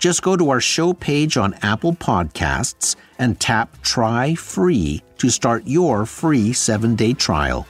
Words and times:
Just 0.00 0.22
go 0.22 0.34
to 0.34 0.48
our 0.48 0.62
show 0.62 0.94
page 0.94 1.36
on 1.36 1.54
Apple 1.60 1.92
Podcasts 1.92 2.96
and 3.18 3.38
tap 3.38 3.80
Try 3.82 4.34
Free 4.34 5.02
to 5.18 5.28
start 5.28 5.66
your 5.66 6.06
free 6.06 6.54
seven 6.54 6.96
day 6.96 7.12
trial. 7.12 7.66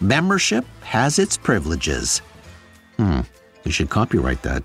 Membership 0.00 0.64
has 0.80 1.18
its 1.18 1.36
privileges. 1.36 2.22
Hmm, 2.96 3.20
you 3.64 3.70
should 3.70 3.90
copyright 3.90 4.40
that. 4.42 4.64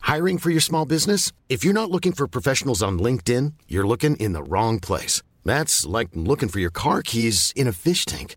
Hiring 0.00 0.38
for 0.38 0.50
your 0.50 0.60
small 0.60 0.86
business? 0.86 1.30
If 1.48 1.64
you're 1.64 1.72
not 1.72 1.90
looking 1.90 2.12
for 2.12 2.26
professionals 2.26 2.82
on 2.82 2.98
LinkedIn, 2.98 3.52
you're 3.68 3.86
looking 3.86 4.16
in 4.16 4.32
the 4.32 4.42
wrong 4.42 4.80
place. 4.80 5.22
That's 5.44 5.86
like 5.86 6.08
looking 6.14 6.48
for 6.48 6.58
your 6.58 6.70
car 6.70 7.02
keys 7.02 7.52
in 7.54 7.68
a 7.68 7.72
fish 7.72 8.04
tank. 8.04 8.36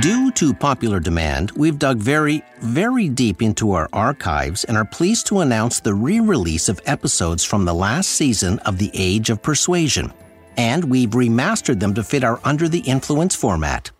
Due 0.00 0.30
to 0.32 0.52
popular 0.52 1.00
demand, 1.00 1.50
we've 1.52 1.78
dug 1.78 1.96
very, 1.98 2.44
very 2.60 3.08
deep 3.08 3.40
into 3.40 3.72
our 3.72 3.88
archives 3.92 4.64
and 4.64 4.76
are 4.76 4.84
pleased 4.84 5.26
to 5.28 5.40
announce 5.40 5.80
the 5.80 5.94
re 5.94 6.20
release 6.20 6.68
of 6.68 6.80
episodes 6.84 7.42
from 7.42 7.64
the 7.64 7.72
last 7.72 8.10
season 8.10 8.58
of 8.60 8.76
The 8.76 8.90
Age 8.92 9.30
of 9.30 9.42
Persuasion. 9.42 10.12
And 10.58 10.84
we've 10.84 11.10
remastered 11.10 11.80
them 11.80 11.94
to 11.94 12.02
fit 12.02 12.22
our 12.22 12.38
Under 12.44 12.68
the 12.68 12.80
Influence 12.80 13.34
format. 13.34 13.90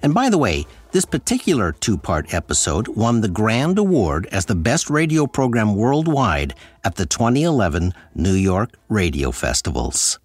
And 0.00 0.14
by 0.14 0.30
the 0.30 0.38
way, 0.38 0.64
this 0.92 1.04
particular 1.04 1.72
two 1.72 1.98
part 1.98 2.32
episode 2.32 2.86
won 2.88 3.20
the 3.20 3.28
Grand 3.28 3.78
Award 3.78 4.28
as 4.30 4.44
the 4.44 4.54
best 4.54 4.88
radio 4.88 5.26
program 5.26 5.74
worldwide 5.74 6.54
at 6.84 6.94
the 6.94 7.06
2011 7.06 7.92
New 8.14 8.34
York 8.34 8.78
Radio 8.88 9.32
Festivals. 9.32 10.20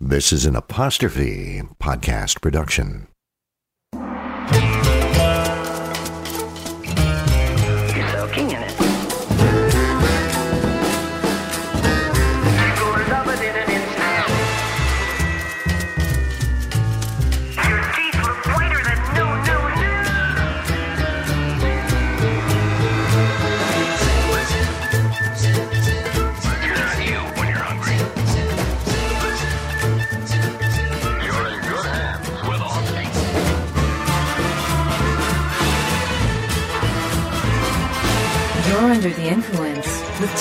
This 0.00 0.32
is 0.32 0.46
an 0.46 0.54
apostrophe 0.54 1.60
podcast 1.82 2.40
production. 2.40 3.08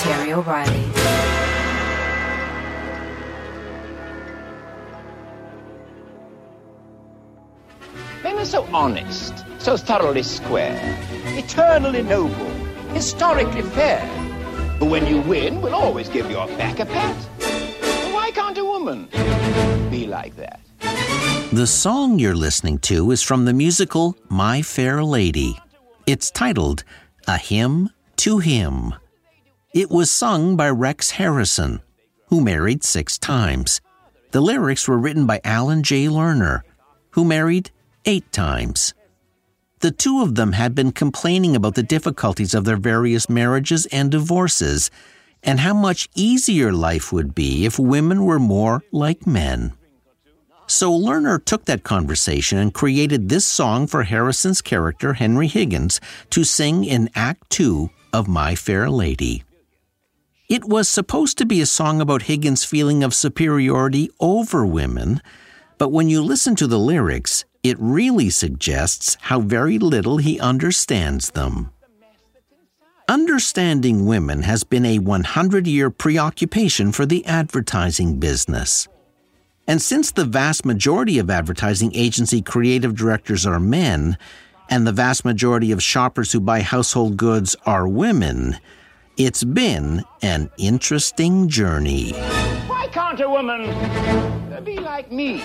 Terry 0.08 0.32
O'Reilly. 0.32 0.86
Men 8.24 8.38
are 8.38 8.46
so 8.46 8.64
honest, 8.74 9.44
so 9.60 9.76
thoroughly 9.76 10.24
square, 10.24 10.80
eternally 11.38 12.04
noble, 12.04 12.52
historically 12.94 13.64
fair. 13.64 14.02
But 14.80 14.90
when 14.90 15.06
you 15.08 15.20
win, 15.20 15.62
we'll 15.62 15.76
always 15.76 16.08
give 16.08 16.32
your 16.32 16.48
back 16.56 16.80
a 16.80 16.86
pat. 16.86 17.18
Why 18.14 18.32
can't 18.32 18.58
a 18.58 18.64
woman 18.64 19.10
be 19.92 20.08
like 20.08 20.38
that? 20.38 20.62
The 21.52 21.68
song 21.68 22.18
you're 22.18 22.34
listening 22.34 22.78
to 22.80 23.12
is 23.12 23.22
from 23.22 23.44
the 23.44 23.54
musical 23.54 24.16
My 24.30 24.62
Fair 24.62 25.04
Lady. 25.04 25.60
It's 26.06 26.32
titled 26.32 26.86
A 27.28 27.38
Hymn 27.38 27.90
to 28.18 28.38
Him. 28.38 28.94
It 29.78 29.92
was 29.92 30.10
sung 30.10 30.56
by 30.56 30.72
Rex 30.72 31.12
Harrison, 31.12 31.84
who 32.30 32.42
married 32.42 32.84
six 32.84 33.16
times. 33.20 33.80
The 34.32 34.42
lyrics 34.42 34.88
were 34.88 34.98
written 34.98 35.28
by 35.28 35.40
Alan 35.44 35.84
J. 35.84 36.08
Lerner, 36.08 36.64
who 37.12 37.24
married 37.24 37.70
eight 38.04 38.32
times. 38.32 38.96
The 39.82 39.92
two 39.92 40.24
of 40.24 40.34
them 40.34 40.54
had 40.54 40.74
been 40.74 40.92
complaining 40.92 41.56
about 41.56 41.76
the 41.76 41.84
difficulties 41.84 42.56
of 42.56 42.66
their 42.66 42.76
various 42.76 43.30
marriages 43.30 43.86
and 43.92 44.10
divorces, 44.10 44.90
and 45.44 45.60
how 45.60 45.76
much 45.76 46.10
easier 46.16 46.74
life 46.74 47.14
would 47.14 47.36
be 47.36 47.64
if 47.64 47.78
women 47.78 48.26
were 48.26 48.40
more 48.40 48.82
like 48.92 49.28
men. 49.28 49.74
So 50.66 50.92
Lerner 50.92 51.46
took 51.46 51.66
that 51.66 51.84
conversation 51.84 52.58
and 52.58 52.74
created 52.74 53.30
this 53.30 53.46
song 53.46 53.86
for 53.86 54.02
Harrison's 54.02 54.60
character, 54.60 55.14
Henry 55.14 55.48
Higgins, 55.48 56.02
to 56.32 56.44
sing 56.44 56.84
in 56.84 57.12
Act 57.14 57.52
Two 57.52 57.92
of 58.12 58.28
My 58.28 58.56
Fair 58.56 58.90
Lady. 58.90 59.44
It 60.50 60.64
was 60.64 60.88
supposed 60.88 61.38
to 61.40 61.46
be 61.46 61.60
a 61.60 61.66
song 61.66 62.00
about 62.00 62.24
Higgins' 62.24 62.64
feeling 62.64 63.04
of 63.04 63.14
superiority 63.14 64.10
over 64.22 64.66
women, 64.66 65.22
but 65.78 65.92
when 65.92 66.08
you 66.08 66.22
listen 66.22 66.56
to 66.56 66.68
the 66.68 66.80
lyrics, 66.80 67.44
it 67.64 67.76
really 67.82 68.30
suggests 68.30 69.18
how 69.24 69.42
very 69.42 69.78
little 69.78 70.20
he 70.20 70.40
understands 70.40 71.32
them. 71.32 71.72
Understanding 73.10 74.06
women 74.06 74.44
has 74.44 74.64
been 74.64 74.86
a 74.86 75.00
100 75.00 75.68
year 75.68 75.90
preoccupation 75.90 76.94
for 76.94 77.06
the 77.06 77.26
advertising 77.26 78.18
business. 78.18 78.88
And 79.68 79.82
since 79.82 80.12
the 80.12 80.24
vast 80.24 80.66
majority 80.66 81.20
of 81.20 81.30
advertising 81.30 81.94
agency 81.94 82.42
creative 82.42 82.96
directors 82.96 83.46
are 83.46 83.60
men, 83.60 84.18
and 84.70 84.88
the 84.88 84.94
vast 84.94 85.26
majority 85.26 85.74
of 85.74 85.84
shoppers 85.84 86.32
who 86.32 86.40
buy 86.40 86.62
household 86.62 87.18
goods 87.18 87.54
are 87.66 87.86
women, 87.86 88.58
it's 89.18 89.44
been 89.44 90.04
an 90.22 90.50
interesting 90.58 91.50
journey. 91.50 92.12
Why 92.68 92.88
can't 92.92 93.20
a 93.20 93.28
woman 93.28 93.64
be 94.64 94.78
like 94.78 95.12
me? 95.12 95.42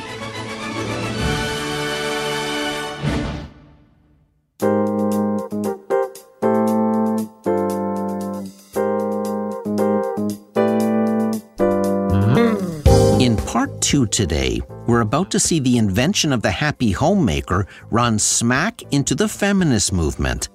In 13.25 13.37
part 13.47 13.81
two 13.81 14.07
today, 14.07 14.61
we're 14.87 15.01
about 15.01 15.31
to 15.31 15.41
see 15.41 15.61
the 15.61 15.79
invention 15.79 16.33
of 16.33 16.43
the 16.43 16.51
happy 16.51 16.91
homemaker 16.91 17.67
run 17.91 18.19
smack 18.19 18.83
into 18.93 19.15
the 19.15 19.29
feminist 19.29 19.95
movement. 19.95 20.51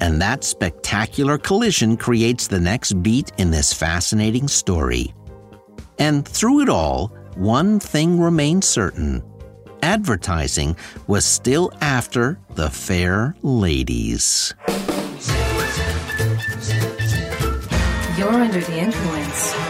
And 0.00 0.20
that 0.20 0.44
spectacular 0.44 1.38
collision 1.38 1.96
creates 1.96 2.46
the 2.46 2.60
next 2.60 3.02
beat 3.02 3.32
in 3.38 3.50
this 3.50 3.72
fascinating 3.72 4.48
story. 4.48 5.12
And 5.98 6.26
through 6.26 6.60
it 6.60 6.68
all, 6.68 7.08
one 7.34 7.80
thing 7.80 8.20
remained 8.20 8.64
certain 8.64 9.22
advertising 9.82 10.76
was 11.06 11.24
still 11.24 11.72
after 11.80 12.38
the 12.54 12.70
fair 12.70 13.34
ladies. 13.42 14.54
You're 18.16 18.30
under 18.30 18.60
the 18.60 18.78
influence. 18.78 19.67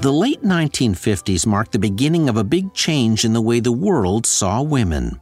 The 0.00 0.12
late 0.12 0.44
1950s 0.44 1.44
marked 1.44 1.72
the 1.72 1.78
beginning 1.80 2.28
of 2.28 2.36
a 2.36 2.44
big 2.44 2.72
change 2.72 3.24
in 3.24 3.32
the 3.32 3.40
way 3.40 3.58
the 3.58 3.72
world 3.72 4.26
saw 4.26 4.62
women. 4.62 5.20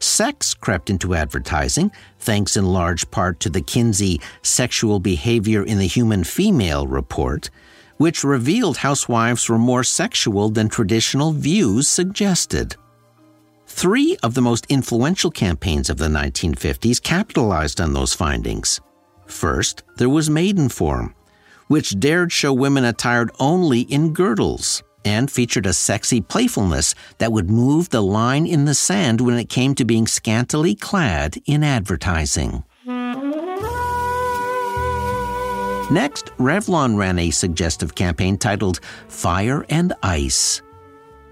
Sex 0.00 0.52
crept 0.52 0.90
into 0.90 1.14
advertising, 1.14 1.92
thanks 2.18 2.56
in 2.56 2.64
large 2.64 3.08
part 3.12 3.38
to 3.38 3.48
the 3.48 3.60
Kinsey 3.60 4.20
Sexual 4.42 4.98
Behavior 4.98 5.62
in 5.62 5.78
the 5.78 5.86
Human 5.86 6.24
Female 6.24 6.88
report, 6.88 7.50
which 7.98 8.24
revealed 8.24 8.78
housewives 8.78 9.48
were 9.48 9.58
more 9.58 9.84
sexual 9.84 10.48
than 10.48 10.68
traditional 10.68 11.30
views 11.30 11.86
suggested. 11.86 12.74
Three 13.68 14.16
of 14.24 14.34
the 14.34 14.42
most 14.42 14.66
influential 14.68 15.30
campaigns 15.30 15.88
of 15.88 15.98
the 15.98 16.08
1950s 16.08 17.00
capitalized 17.00 17.80
on 17.80 17.92
those 17.92 18.12
findings. 18.12 18.80
First, 19.26 19.84
there 19.98 20.08
was 20.08 20.28
Maidenform, 20.28 21.14
which 21.70 22.00
dared 22.00 22.32
show 22.32 22.52
women 22.52 22.84
attired 22.84 23.30
only 23.38 23.82
in 23.82 24.12
girdles 24.12 24.82
and 25.04 25.30
featured 25.30 25.66
a 25.66 25.72
sexy 25.72 26.20
playfulness 26.20 26.96
that 27.18 27.30
would 27.30 27.48
move 27.48 27.88
the 27.90 28.02
line 28.02 28.44
in 28.44 28.64
the 28.64 28.74
sand 28.74 29.20
when 29.20 29.38
it 29.38 29.48
came 29.48 29.72
to 29.72 29.84
being 29.84 30.04
scantily 30.04 30.74
clad 30.74 31.40
in 31.46 31.62
advertising. 31.62 32.64
Next, 35.92 36.26
Revlon 36.38 36.96
ran 36.96 37.20
a 37.20 37.30
suggestive 37.30 37.94
campaign 37.94 38.36
titled 38.36 38.80
Fire 39.06 39.64
and 39.68 39.92
Ice. 40.02 40.62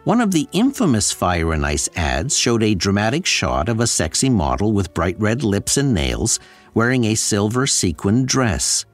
One 0.05 0.21
of 0.21 0.31
the 0.31 0.49
infamous 0.53 1.11
Fire 1.11 1.53
and 1.53 1.67
Ice 1.67 1.89
ads 1.97 2.39
showed 2.39 2.63
a 2.63 2.77
dramatic 2.77 3.27
shot 3.27 3.69
of 3.69 3.81
a 3.81 3.89
sexy 3.89 4.31
model 4.31 4.73
with 4.73 4.95
bright 4.95 5.19
red 5.19 5.43
lips 5.43 5.77
and 5.77 5.93
nails 5.93 6.39
wearing 6.75 7.07
a 7.07 7.17
silver 7.17 7.67
sequined 7.67 8.29
dress. 8.29 8.85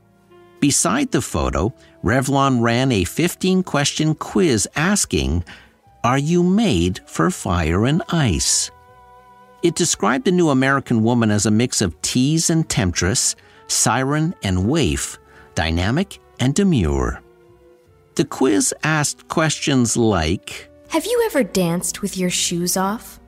Beside 0.65 1.11
the 1.11 1.21
photo, 1.21 1.75
Revlon 2.03 2.63
ran 2.63 2.91
a 2.91 3.05
15 3.05 3.65
question 3.65 4.15
quiz 4.15 4.67
asking, 4.75 5.45
Are 6.03 6.17
you 6.17 6.43
made 6.43 7.01
for 7.05 7.31
fire 7.31 7.85
and 7.85 8.03
ice? 8.09 8.71
It 9.63 9.75
described 9.75 10.25
the 10.25 10.33
new 10.33 10.49
American 10.49 11.03
woman 11.03 11.31
as 11.31 11.45
a 11.45 11.51
mix 11.51 11.83
of 11.83 12.01
tease 12.01 12.49
and 12.49 12.67
temptress, 12.67 13.37
siren 13.67 14.35
and 14.43 14.67
waif, 14.67 15.19
dynamic 15.55 16.19
and 16.41 16.55
demure. 16.55 17.21
The 18.15 18.25
quiz 18.25 18.73
asked 18.83 19.29
questions 19.29 19.99
like 19.99 20.71
Have 20.89 21.05
you 21.05 21.25
ever 21.27 21.45
danced 21.45 22.01
with 22.01 22.17
your 22.17 22.31
shoes 22.31 22.79
off? 22.79 23.21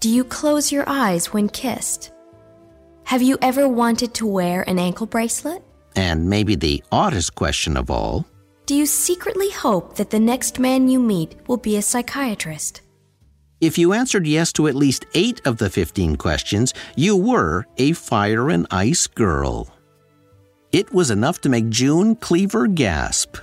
Do 0.00 0.08
you 0.08 0.24
close 0.24 0.72
your 0.72 0.88
eyes 0.88 1.26
when 1.26 1.50
kissed? 1.50 2.10
Have 3.04 3.20
you 3.20 3.36
ever 3.42 3.68
wanted 3.68 4.14
to 4.14 4.26
wear 4.26 4.62
an 4.66 4.78
ankle 4.78 5.04
bracelet? 5.04 5.62
And 5.96 6.28
maybe 6.28 6.54
the 6.54 6.82
oddest 6.92 7.34
question 7.34 7.76
of 7.76 7.90
all 7.90 8.26
Do 8.66 8.74
you 8.74 8.86
secretly 8.86 9.50
hope 9.50 9.96
that 9.96 10.10
the 10.10 10.20
next 10.20 10.58
man 10.58 10.88
you 10.88 11.00
meet 11.00 11.36
will 11.48 11.56
be 11.56 11.76
a 11.76 11.82
psychiatrist? 11.82 12.82
if 13.60 13.76
you 13.76 13.92
answered 13.92 14.26
yes 14.26 14.52
to 14.52 14.68
at 14.68 14.74
least 14.74 15.06
eight 15.14 15.40
of 15.44 15.56
the 15.58 15.68
15 15.68 16.16
questions, 16.16 16.74
you 16.96 17.16
were 17.16 17.66
a 17.76 17.92
fire 17.92 18.50
and 18.50 18.66
ice 18.70 19.06
girl. 19.06 19.68
It 20.70 20.92
was 20.92 21.10
enough 21.10 21.40
to 21.40 21.48
make 21.48 21.68
June 21.68 22.14
Cleaver 22.14 22.66
gasp. 22.66 23.36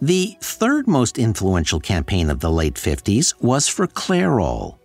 The 0.00 0.36
third 0.40 0.86
most 0.88 1.18
influential 1.18 1.78
campaign 1.78 2.30
of 2.30 2.40
the 2.40 2.50
late 2.50 2.74
50s 2.74 3.34
was 3.40 3.68
for 3.68 3.86
Clairol. 3.86 4.78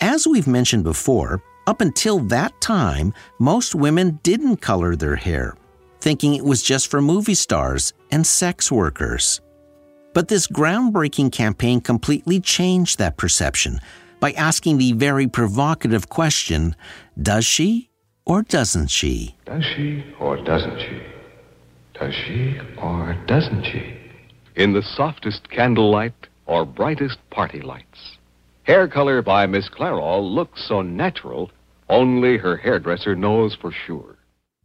As 0.00 0.26
we've 0.26 0.48
mentioned 0.48 0.84
before, 0.84 1.42
up 1.66 1.80
until 1.80 2.18
that 2.20 2.58
time, 2.60 3.12
most 3.38 3.74
women 3.74 4.18
didn't 4.22 4.56
color 4.56 4.96
their 4.96 5.16
hair, 5.16 5.54
thinking 6.02 6.34
it 6.34 6.44
was 6.44 6.64
just 6.64 6.90
for 6.90 7.00
movie 7.00 7.32
stars 7.34 7.92
and 8.10 8.26
sex 8.26 8.72
workers. 8.72 9.40
But 10.12 10.26
this 10.26 10.48
groundbreaking 10.48 11.30
campaign 11.30 11.80
completely 11.80 12.40
changed 12.40 12.98
that 12.98 13.16
perception 13.16 13.78
by 14.18 14.32
asking 14.32 14.78
the 14.78 14.92
very 14.92 15.28
provocative 15.28 16.08
question 16.08 16.74
Does 17.20 17.44
she 17.44 17.88
or 18.26 18.42
doesn't 18.42 18.88
she? 18.90 19.36
Does 19.46 19.64
she 19.76 20.04
or 20.18 20.42
doesn't 20.42 20.80
she? 20.80 21.02
Does 21.94 22.14
she 22.26 22.58
or 22.78 23.16
doesn't 23.28 23.64
she? 23.64 23.96
In 24.56 24.72
the 24.72 24.82
softest 24.82 25.48
candlelight 25.50 26.26
or 26.46 26.66
brightest 26.66 27.18
party 27.30 27.60
lights. 27.60 28.16
Hair 28.64 28.88
color 28.88 29.22
by 29.22 29.46
Miss 29.46 29.68
Clairol 29.68 30.34
looks 30.34 30.66
so 30.68 30.82
natural, 30.82 31.52
only 31.88 32.38
her 32.38 32.56
hairdresser 32.56 33.14
knows 33.14 33.56
for 33.60 33.72
sure. 33.86 34.16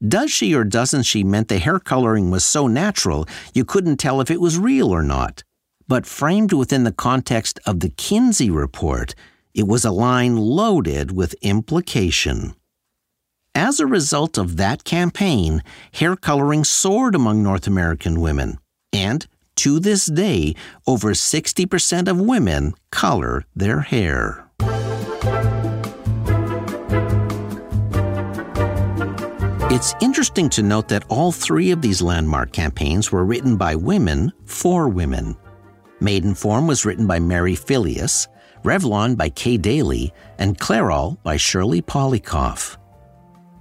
Does 0.05 0.31
she 0.31 0.53
or 0.53 0.63
doesn't 0.63 1.03
she 1.03 1.23
meant 1.23 1.47
the 1.47 1.59
hair 1.59 1.79
coloring 1.79 2.29
was 2.29 2.45
so 2.45 2.67
natural 2.67 3.27
you 3.53 3.65
couldn't 3.65 3.97
tell 3.97 4.21
if 4.21 4.29
it 4.29 4.41
was 4.41 4.57
real 4.57 4.93
or 4.93 5.01
not. 5.01 5.43
But 5.87 6.05
framed 6.05 6.53
within 6.53 6.83
the 6.83 6.91
context 6.91 7.59
of 7.65 7.79
the 7.79 7.89
Kinsey 7.89 8.49
report, 8.49 9.15
it 9.53 9.67
was 9.67 9.85
a 9.85 9.91
line 9.91 10.35
loaded 10.35 11.11
with 11.11 11.33
implication. 11.41 12.53
As 13.55 13.79
a 13.79 13.87
result 13.87 14.37
of 14.37 14.57
that 14.57 14.83
campaign, 14.83 15.63
hair 15.93 16.15
coloring 16.15 16.63
soared 16.63 17.15
among 17.15 17.41
North 17.41 17.65
American 17.65 18.21
women, 18.21 18.59
and 18.93 19.25
to 19.57 19.79
this 19.79 20.05
day, 20.05 20.53
over 20.85 21.13
60% 21.13 22.07
of 22.07 22.21
women 22.21 22.73
color 22.91 23.45
their 23.55 23.79
hair. 23.79 24.46
It's 29.77 29.93
interesting 30.01 30.50
to 30.50 30.63
note 30.63 30.88
that 30.88 31.05
all 31.07 31.31
three 31.31 31.69
of 31.69 31.84
these 31.84 32.01
landmark 32.01 32.51
campaigns 32.51 33.12
were 33.12 33.24
written 33.24 33.57
by 33.57 33.75
women 33.75 34.34
for 34.46 34.89
women. 34.89 35.38
Maidenform 36.01 36.67
was 36.67 36.84
written 36.84 37.05
by 37.05 37.19
Mary 37.19 37.53
Fillius, 37.53 38.27
Revlon 38.63 39.15
by 39.15 39.29
Kay 39.29 39.55
Daly, 39.55 40.12
and 40.39 40.57
Clairol 40.57 41.22
by 41.22 41.38
Shirley 41.38 41.84
Polykoff. 41.84 42.77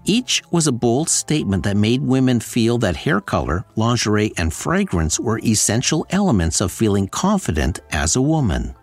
Each 0.07 0.43
was 0.51 0.67
a 0.67 0.73
bold 0.73 1.11
statement 1.11 1.65
that 1.65 1.77
made 1.77 2.01
women 2.01 2.41
feel 2.41 2.79
that 2.79 2.97
hair 2.97 3.21
color, 3.21 3.67
lingerie, 3.77 4.33
and 4.39 4.55
fragrance 4.55 5.21
were 5.21 5.41
essential 5.41 6.07
elements 6.09 6.63
of 6.63 6.73
feeling 6.73 7.09
confident 7.09 7.81
as 7.91 8.17
a 8.17 8.23
woman. 8.23 8.75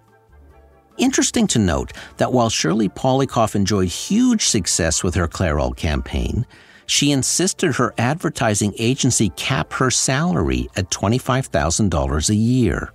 Interesting 0.99 1.47
to 1.47 1.57
note 1.57 1.93
that 2.17 2.31
while 2.31 2.51
Shirley 2.51 2.89
Polykoff 2.89 3.55
enjoyed 3.55 3.87
huge 3.87 4.45
success 4.45 5.03
with 5.03 5.15
her 5.15 5.27
Clairol 5.27 5.75
campaign, 5.75 6.45
she 6.85 7.11
insisted 7.11 7.75
her 7.75 7.93
advertising 7.97 8.73
agency 8.77 9.29
cap 9.29 9.73
her 9.73 9.89
salary 9.89 10.67
at 10.75 10.89
$25,000 10.89 12.29
a 12.29 12.35
year. 12.35 12.93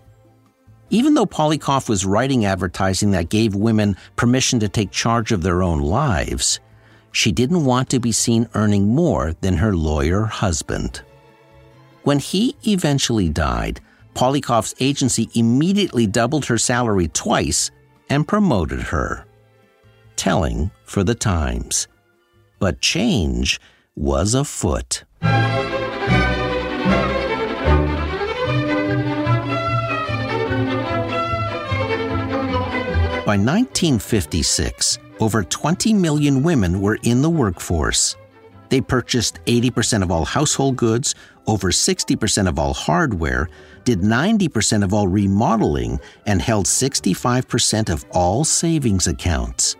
Even 0.91 1.15
though 1.15 1.27
Polykoff 1.27 1.89
was 1.89 2.07
writing 2.07 2.45
advertising 2.47 3.11
that 3.11 3.29
gave 3.29 3.55
women 3.55 3.97
permission 4.17 4.59
to 4.61 4.69
take 4.69 4.91
charge 4.91 5.33
of 5.33 5.43
their 5.43 5.63
own 5.63 5.81
lives, 5.81 6.61
she 7.13 7.33
didn't 7.33 7.65
want 7.65 7.91
to 7.91 8.01
be 8.01 8.13
seen 8.13 8.49
earning 8.55 8.89
more 8.89 9.35
than 9.41 9.57
her 9.57 9.75
lawyer 9.75 10.25
husband. 10.25 11.03
When 12.05 12.19
he 12.19 12.57
eventually 12.67 13.29
died, 13.29 13.81
Polykoff's 14.15 14.75
agency 14.81 15.29
immediately 15.35 16.07
doubled 16.07 16.47
her 16.47 16.59
salary 16.59 17.09
twice 17.09 17.71
and 18.09 18.27
promoted 18.27 18.81
her. 18.81 19.27
Telling 20.17 20.71
for 20.85 21.05
the 21.05 21.15
times. 21.15 21.87
But 22.59 22.81
change 22.81 23.61
was 23.99 24.35
afoot. 24.35 25.03
By 33.27 33.37
1956, 33.37 34.99
over 35.19 35.43
20 35.43 35.93
million 35.95 36.43
women 36.45 36.81
were 36.81 36.99
in 37.03 37.21
the 37.23 37.29
workforce. 37.29 38.15
They 38.69 38.81
purchased 38.81 39.41
80% 39.47 40.03
of 40.05 40.13
all 40.13 40.25
household 40.25 40.77
goods, 40.77 41.17
over 41.49 41.71
60% 41.71 42.49
of 42.49 42.59
all 42.59 42.75
hardware, 42.75 43.49
did 43.85 44.03
90% 44.03 44.85
of 44.85 44.95
all 44.95 45.09
remodeling, 45.09 45.99
and 46.25 46.41
held 46.41 46.67
65% 46.67 47.91
of 47.91 48.05
all 48.13 48.45
savings 48.45 49.09
accounts. 49.09 49.77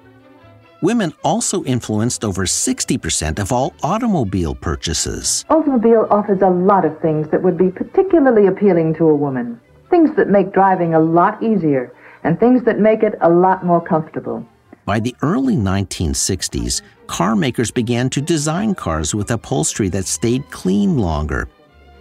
Women 0.81 1.13
also 1.25 1.65
influenced 1.65 2.25
over 2.25 2.45
60% 2.45 3.41
of 3.41 3.51
all 3.51 3.75
automobile 3.83 4.55
purchases. 4.55 5.45
Automobile 5.51 6.07
offers 6.09 6.41
a 6.41 6.51
lot 6.51 6.85
of 6.85 7.01
things 7.01 7.29
that 7.31 7.43
would 7.43 7.59
be 7.59 7.71
particularly 7.71 8.47
appealing 8.47 8.95
to 8.95 9.09
a 9.09 9.15
woman. 9.15 9.61
Things 9.91 10.15
that 10.17 10.29
make 10.29 10.53
driving 10.53 10.95
a 10.95 11.01
lot 11.01 11.43
easier 11.43 11.93
and 12.23 12.39
things 12.39 12.63
that 12.63 12.79
make 12.79 13.03
it 13.03 13.17
a 13.23 13.29
lot 13.29 13.65
more 13.65 13.81
comfortable. 13.81 14.47
By 14.85 15.01
the 15.01 15.17
early 15.21 15.57
1960s, 15.57 16.83
car 17.09 17.35
makers 17.35 17.73
began 17.73 18.09
to 18.11 18.21
design 18.21 18.77
cars 18.77 19.15
with 19.15 19.33
upholstery 19.33 19.89
that 19.91 20.07
stayed 20.07 20.49
clean 20.51 20.97
longer 20.97 21.49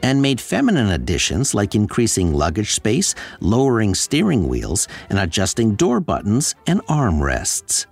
and 0.03 0.21
made 0.21 0.39
feminine 0.39 0.91
additions 0.91 1.55
like 1.55 1.73
increasing 1.73 2.31
luggage 2.31 2.73
space, 2.73 3.15
lowering 3.39 3.95
steering 3.95 4.47
wheels, 4.47 4.87
and 5.09 5.17
adjusting 5.17 5.73
door 5.73 5.99
buttons 5.99 6.53
and 6.67 6.85
armrests. 6.85 7.87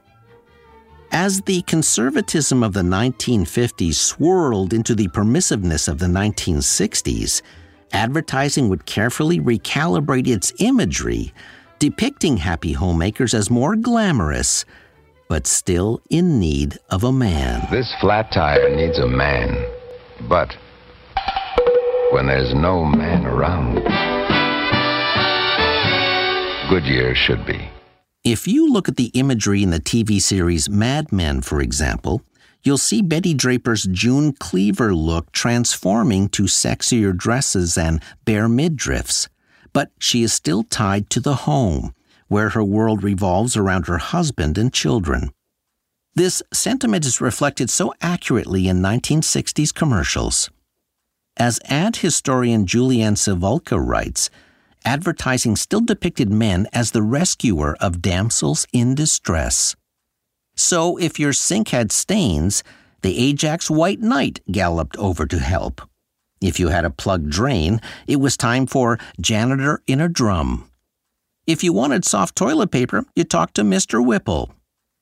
As 1.17 1.39
the 1.43 1.61
conservatism 1.61 2.61
of 2.61 2.73
the 2.73 2.81
1950s 2.81 3.95
swirled 3.95 4.73
into 4.73 4.93
the 4.93 5.07
permissiveness 5.07 5.87
of 5.87 5.97
the 5.97 6.07
1960s, 6.07 7.41
advertising 7.93 8.67
would 8.67 8.85
carefully 8.85 9.39
recalibrate 9.39 10.27
its 10.27 10.51
imagery, 10.59 11.33
depicting 11.79 12.35
happy 12.35 12.73
homemakers 12.73 13.33
as 13.33 13.49
more 13.49 13.77
glamorous 13.77 14.65
but 15.29 15.47
still 15.47 16.01
in 16.09 16.37
need 16.37 16.77
of 16.89 17.05
a 17.05 17.13
man. 17.13 17.65
This 17.71 17.95
flat 18.01 18.29
tire 18.33 18.75
needs 18.75 18.99
a 18.99 19.07
man, 19.07 19.55
but 20.27 20.53
when 22.11 22.27
there's 22.27 22.53
no 22.53 22.83
man 22.83 23.25
around, 23.25 23.75
Goodyear 26.69 27.15
should 27.15 27.45
be. 27.45 27.69
If 28.25 28.47
you 28.47 28.67
look 28.67 28.89
at 28.89 28.95
the 28.95 29.11
imagery 29.13 29.61
in 29.61 29.69
the 29.69 29.79
TV 29.79 30.19
series 30.19 30.67
Mad 30.67 31.11
Men, 31.11 31.41
for 31.41 31.61
example, 31.61 32.23
you'll 32.63 32.79
see 32.79 33.03
Betty 33.03 33.35
Draper's 33.35 33.83
June 33.83 34.33
Cleaver 34.33 34.95
look 34.95 35.31
transforming 35.31 36.29
to 36.29 36.45
sexier 36.45 37.15
dresses 37.15 37.77
and 37.77 38.01
bare 38.25 38.47
midriffs. 38.47 39.27
But 39.73 39.91
she 39.99 40.23
is 40.23 40.33
still 40.33 40.63
tied 40.63 41.11
to 41.11 41.19
the 41.19 41.45
home 41.45 41.93
where 42.27 42.49
her 42.49 42.63
world 42.63 43.03
revolves 43.03 43.55
around 43.55 43.85
her 43.85 43.99
husband 43.99 44.57
and 44.57 44.73
children. 44.73 45.29
This 46.15 46.41
sentiment 46.51 47.05
is 47.05 47.21
reflected 47.21 47.69
so 47.69 47.93
accurately 48.01 48.67
in 48.67 48.81
1960s 48.81 49.71
commercials. 49.71 50.49
As 51.37 51.59
ad 51.65 51.97
historian 51.97 52.65
Julianne 52.65 53.17
Cibulka 53.17 53.77
writes, 53.79 54.31
advertising 54.85 55.55
still 55.55 55.81
depicted 55.81 56.29
men 56.29 56.67
as 56.71 56.91
the 56.91 57.01
rescuer 57.01 57.75
of 57.81 58.01
damsels 58.01 58.65
in 58.71 58.95
distress. 58.95 59.75
So 60.55 60.97
if 60.97 61.19
your 61.19 61.33
sink 61.33 61.69
had 61.69 61.91
stains, 61.91 62.63
the 63.01 63.17
Ajax 63.17 63.69
White 63.69 63.99
Knight 63.99 64.39
galloped 64.49 64.95
over 64.97 65.25
to 65.25 65.39
help. 65.39 65.81
If 66.41 66.59
you 66.59 66.69
had 66.69 66.85
a 66.85 66.89
plugged 66.89 67.29
drain, 67.29 67.81
it 68.07 68.17
was 68.17 68.37
time 68.37 68.67
for 68.67 68.99
janitor 69.19 69.81
in 69.87 69.99
a 69.99 70.09
drum. 70.09 70.69
If 71.47 71.63
you 71.63 71.73
wanted 71.73 72.05
soft 72.05 72.35
toilet 72.35 72.71
paper, 72.71 73.05
you 73.15 73.23
talked 73.23 73.55
to 73.55 73.63
Mr. 73.63 74.03
Whipple. 74.03 74.53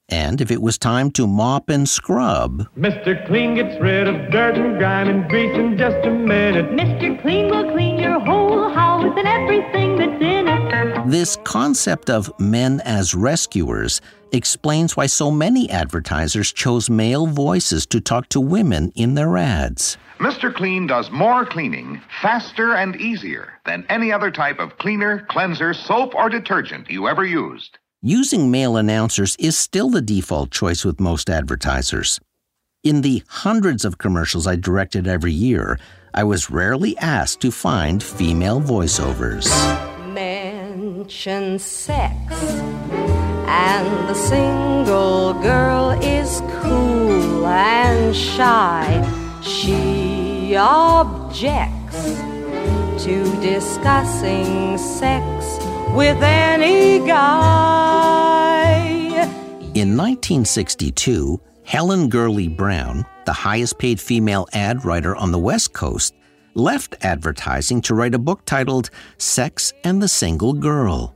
And 0.10 0.42
if 0.42 0.52
it 0.52 0.62
was 0.62 0.78
time 0.78 1.12
to 1.12 1.26
mop 1.26 1.70
and 1.70 1.88
scrub, 1.88 2.68
Mr. 2.78 3.26
Clean 3.26 3.56
gets 3.56 3.80
rid 3.82 4.08
of 4.08 4.32
dirt 4.32 4.58
and 4.58 4.78
grime 4.78 5.10
and 5.10 5.30
grease 5.30 5.56
in 5.56 5.78
just 5.78 6.06
a 6.06 6.12
minute. 6.12 6.66
Mr. 6.72 7.20
Clean 7.22 7.50
will 7.50 7.72
clean 7.72 8.00
your 8.00 8.20
whole 8.20 8.70
house 8.70 9.14
and 9.18 9.28
everything 9.28 9.98
that's 9.98 10.22
in 10.22 10.48
it. 10.48 11.10
this 11.10 11.38
concept 11.44 12.10
of 12.10 12.32
men 12.40 12.82
as 12.86 13.16
rescuers 13.16 14.02
explains 14.32 14.98
why 14.98 15.06
so 15.06 15.30
many 15.32 15.70
advertisers 15.70 16.52
chose 16.52 16.90
male 16.90 17.28
voices 17.28 17.86
to 17.86 18.02
talk 18.02 18.28
to 18.30 18.42
women 18.42 18.92
in 18.96 19.16
their 19.16 19.38
ads. 19.38 19.98
Mr. 20.20 20.54
Clean 20.54 20.88
does 20.88 21.12
more 21.12 21.46
cleaning 21.46 22.02
faster 22.22 22.76
and 22.76 22.96
easier 22.96 23.54
than 23.66 23.86
any 23.90 24.12
other 24.12 24.32
type 24.32 24.60
of 24.60 24.78
cleaner, 24.78 25.26
cleanser, 25.30 25.74
soap, 25.74 26.16
or 26.16 26.30
detergent 26.30 26.90
you 26.90 27.08
ever 27.08 27.26
used. 27.26 27.78
Using 28.06 28.52
male 28.52 28.76
announcers 28.76 29.38
is 29.40 29.58
still 29.58 29.90
the 29.90 30.02
default 30.02 30.52
choice 30.52 30.84
with 30.84 31.00
most 31.00 31.30
advertisers. 31.30 32.20
In 32.84 33.00
the 33.00 33.24
hundreds 33.30 33.86
of 33.86 33.98
commercials 33.98 34.46
I 34.46 34.58
directed 34.58 35.08
every 35.08 35.32
year, 35.32 35.80
I 36.14 36.26
was 36.26 36.50
rarely 36.52 36.98
asked 36.98 37.40
to 37.44 37.50
find 37.50 38.04
female 38.04 38.60
voiceovers. 38.60 39.48
Mention 40.14 41.58
sex, 41.60 42.34
and 43.48 44.10
the 44.10 44.16
single 44.16 45.36
girl 45.36 45.92
is 46.04 46.42
cool 46.62 47.48
and 47.48 48.14
shy. 48.14 49.00
She 49.42 50.58
objects 50.58 52.04
to 53.06 53.24
discussing 53.40 54.78
sex 54.78 55.33
with 55.94 56.22
any 56.24 57.06
guy. 57.06 58.74
In 59.76 59.96
1962, 59.98 61.40
Helen 61.64 62.10
Gurley 62.10 62.48
Brown, 62.48 63.06
the 63.26 63.34
highest 63.34 63.78
paid 63.78 64.00
female 64.00 64.48
ad 64.54 64.84
writer 64.86 65.16
on 65.16 65.32
the 65.32 65.40
West 65.40 65.74
Coast, 65.74 66.14
left 66.56 66.96
advertising 67.02 67.82
to 67.82 67.96
write 67.96 68.16
a 68.16 68.20
book 68.20 68.44
titled 68.46 68.90
Sex 69.18 69.74
and 69.84 70.02
the 70.02 70.08
Single 70.08 70.54
Girl. 70.54 71.16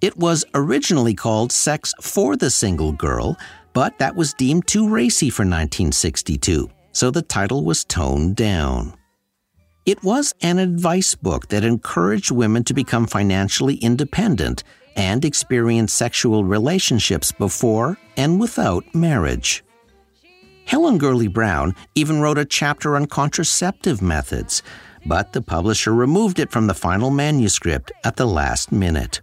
It 0.00 0.16
was 0.16 0.44
originally 0.54 1.14
called 1.14 1.52
Sex 1.52 1.92
for 2.00 2.36
the 2.36 2.50
Single 2.50 2.92
Girl, 2.92 3.36
but 3.72 3.98
that 3.98 4.16
was 4.16 4.34
deemed 4.34 4.66
too 4.66 4.88
racy 4.88 5.30
for 5.30 5.42
1962, 5.42 6.70
so 6.92 7.10
the 7.10 7.22
title 7.22 7.64
was 7.64 7.84
toned 7.84 8.36
down. 8.36 8.94
It 9.86 10.02
was 10.04 10.34
an 10.42 10.58
advice 10.58 11.14
book 11.14 11.48
that 11.48 11.64
encouraged 11.64 12.30
women 12.30 12.64
to 12.64 12.74
become 12.74 13.06
financially 13.06 13.76
independent 13.76 14.62
and 14.94 15.24
experience 15.24 15.92
sexual 15.92 16.44
relationships 16.44 17.32
before 17.32 17.96
and 18.16 18.38
without 18.38 18.94
marriage. 18.94 19.64
Helen 20.66 20.98
Gurley 20.98 21.28
Brown 21.28 21.74
even 21.94 22.20
wrote 22.20 22.38
a 22.38 22.44
chapter 22.44 22.94
on 22.94 23.06
contraceptive 23.06 24.02
methods, 24.02 24.62
but 25.06 25.32
the 25.32 25.40
publisher 25.42 25.94
removed 25.94 26.38
it 26.38 26.50
from 26.50 26.66
the 26.66 26.74
final 26.74 27.10
manuscript 27.10 27.90
at 28.04 28.16
the 28.16 28.26
last 28.26 28.70
minute. 28.70 29.22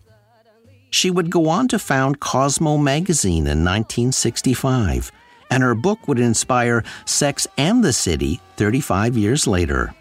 She 0.90 1.12
would 1.12 1.30
go 1.30 1.50
on 1.50 1.68
to 1.68 1.78
found 1.78 2.20
Cosmo 2.20 2.78
magazine 2.78 3.46
in 3.46 3.64
1965, 3.64 5.12
and 5.52 5.62
her 5.62 5.76
book 5.76 6.08
would 6.08 6.20
inspire 6.20 6.84
Sex 7.06 7.46
and 7.58 7.84
the 7.84 7.94
City 7.94 8.42
35 8.56 9.16
years 9.16 9.46
later. 9.46 9.94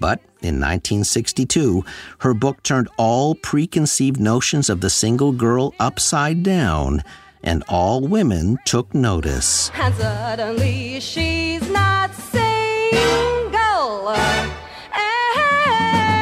But 0.00 0.20
in 0.42 0.60
1962, 0.60 1.84
her 2.18 2.34
book 2.34 2.62
turned 2.62 2.88
all 2.96 3.34
preconceived 3.34 4.20
notions 4.20 4.68
of 4.68 4.80
the 4.80 4.90
single 4.90 5.32
girl 5.32 5.74
upside 5.80 6.42
down, 6.42 7.02
and 7.42 7.64
all 7.68 8.06
women 8.06 8.58
took 8.64 8.94
notice. 8.94 9.70
And 9.74 9.94
suddenly 9.94 11.00
she's 11.00 11.68
not 11.70 12.14
single 12.14 14.14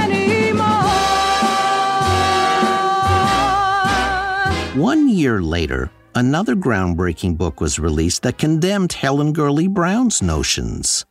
anymore. 0.03 0.65
One 4.75 5.09
year 5.09 5.43
later, 5.43 5.91
another 6.15 6.55
groundbreaking 6.55 7.37
book 7.37 7.61
was 7.61 7.79
released 7.79 8.23
that 8.23 8.39
condemned 8.39 8.93
Helen 8.93 9.33
Gurley 9.33 9.69
Brown's 9.69 10.23
notions. 10.23 11.05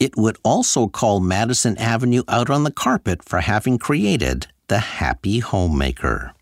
It 0.00 0.16
would 0.16 0.38
also 0.42 0.88
call 0.88 1.20
Madison 1.20 1.76
Avenue 1.76 2.22
out 2.26 2.48
on 2.48 2.64
the 2.64 2.70
carpet 2.70 3.22
for 3.22 3.40
having 3.40 3.76
created 3.76 4.46
the 4.68 4.78
happy 4.78 5.40
homemaker. 5.40 6.32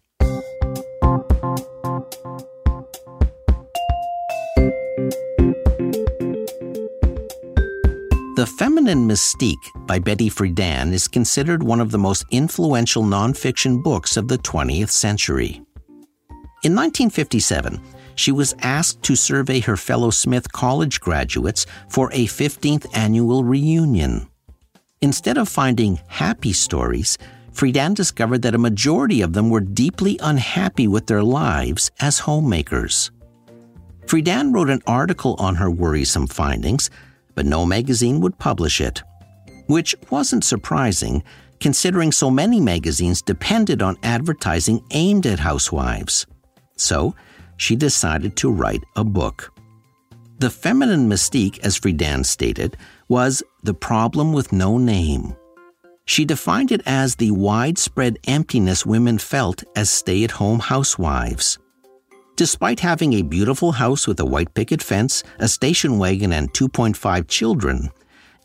The 8.36 8.46
Feminine 8.56 9.08
Mystique 9.08 9.56
by 9.88 9.98
Betty 9.98 10.30
Friedan 10.30 10.92
is 10.92 11.08
considered 11.08 11.60
one 11.64 11.80
of 11.80 11.90
the 11.90 11.98
most 11.98 12.24
influential 12.30 13.02
nonfiction 13.02 13.82
books 13.82 14.16
of 14.16 14.28
the 14.28 14.38
20th 14.38 14.90
century. 14.90 15.60
In 16.62 16.76
1957, 16.76 17.80
she 18.18 18.32
was 18.32 18.54
asked 18.60 19.02
to 19.04 19.16
survey 19.16 19.60
her 19.60 19.76
fellow 19.76 20.10
Smith 20.10 20.52
College 20.52 21.00
graduates 21.00 21.66
for 21.88 22.10
a 22.12 22.26
15th 22.26 22.86
annual 22.94 23.44
reunion. 23.44 24.28
Instead 25.00 25.38
of 25.38 25.48
finding 25.48 26.00
happy 26.08 26.52
stories, 26.52 27.16
Friedan 27.52 27.94
discovered 27.94 28.42
that 28.42 28.54
a 28.54 28.58
majority 28.58 29.22
of 29.22 29.32
them 29.32 29.50
were 29.50 29.60
deeply 29.60 30.18
unhappy 30.22 30.88
with 30.88 31.06
their 31.06 31.22
lives 31.22 31.90
as 32.00 32.18
homemakers. 32.18 33.10
Friedan 34.06 34.52
wrote 34.52 34.70
an 34.70 34.82
article 34.86 35.36
on 35.38 35.54
her 35.56 35.70
worrisome 35.70 36.26
findings 36.26 36.90
but 37.38 37.46
no 37.46 37.64
magazine 37.64 38.20
would 38.20 38.36
publish 38.40 38.80
it. 38.80 39.00
Which 39.68 39.94
wasn't 40.10 40.42
surprising, 40.42 41.22
considering 41.60 42.10
so 42.10 42.32
many 42.32 42.58
magazines 42.58 43.22
depended 43.22 43.80
on 43.80 43.96
advertising 44.02 44.82
aimed 44.90 45.24
at 45.24 45.38
housewives. 45.38 46.26
So, 46.76 47.14
she 47.58 47.76
decided 47.76 48.34
to 48.36 48.50
write 48.50 48.82
a 48.96 49.04
book. 49.04 49.52
The 50.38 50.48
feminine 50.48 51.08
mystique, 51.08 51.58
as 51.58 51.78
Friedan 51.78 52.24
stated, 52.24 52.76
was 53.08 53.42
the 53.62 53.74
problem 53.74 54.32
with 54.32 54.52
no 54.52 54.78
name. 54.78 55.36
She 56.06 56.24
defined 56.24 56.72
it 56.72 56.80
as 56.86 57.16
the 57.16 57.32
widespread 57.32 58.18
emptiness 58.26 58.86
women 58.86 59.18
felt 59.18 59.62
as 59.76 59.90
stay 59.90 60.24
at 60.24 60.30
home 60.30 60.60
housewives. 60.60 61.58
Despite 62.36 62.80
having 62.80 63.12
a 63.14 63.22
beautiful 63.22 63.72
house 63.72 64.06
with 64.06 64.20
a 64.20 64.24
white 64.24 64.54
picket 64.54 64.80
fence, 64.80 65.24
a 65.40 65.48
station 65.48 65.98
wagon, 65.98 66.32
and 66.32 66.50
2.5 66.54 67.26
children, 67.26 67.90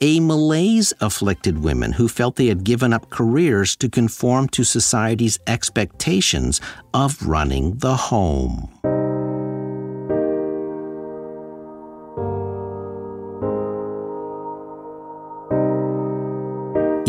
a 0.02 0.20
malaise 0.20 0.94
afflicted 1.00 1.64
women 1.64 1.94
who 1.94 2.10
felt 2.10 2.36
they 2.36 2.48
had 2.48 2.64
given 2.64 2.92
up 2.92 3.12
careers 3.12 3.76
to 3.78 3.88
conform 3.88 4.50
to 4.50 4.64
society's 4.64 5.40
expectations 5.46 6.60
of 6.94 7.22
running 7.26 7.78
the 7.78 7.96
home. 7.96 8.68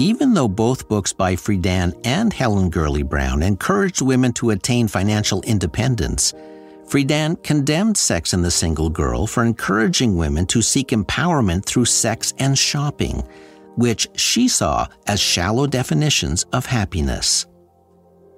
Even 0.04 0.34
though 0.34 0.49
both 0.49 0.87
books 0.87 1.14
by 1.14 1.34
Friedan 1.34 1.99
and 2.04 2.30
Helen 2.30 2.68
Gurley 2.68 3.02
Brown 3.02 3.42
encouraged 3.42 4.02
women 4.02 4.34
to 4.34 4.50
attain 4.50 4.87
financial 4.87 5.40
independence, 5.44 6.34
Friedan 6.87 7.42
condemned 7.42 7.96
Sex 7.96 8.34
and 8.34 8.44
the 8.44 8.50
Single 8.50 8.90
Girl 8.90 9.26
for 9.26 9.46
encouraging 9.46 10.14
women 10.14 10.44
to 10.49 10.61
seek 10.61 10.88
empowerment 10.88 11.64
through 11.64 11.87
sex 11.87 12.34
and 12.38 12.58
shopping, 12.58 13.23
which 13.76 14.06
she 14.14 14.46
saw 14.46 14.87
as 15.06 15.20
shallow 15.20 15.66
definitions 15.66 16.44
of 16.52 16.66
happiness. 16.66 17.46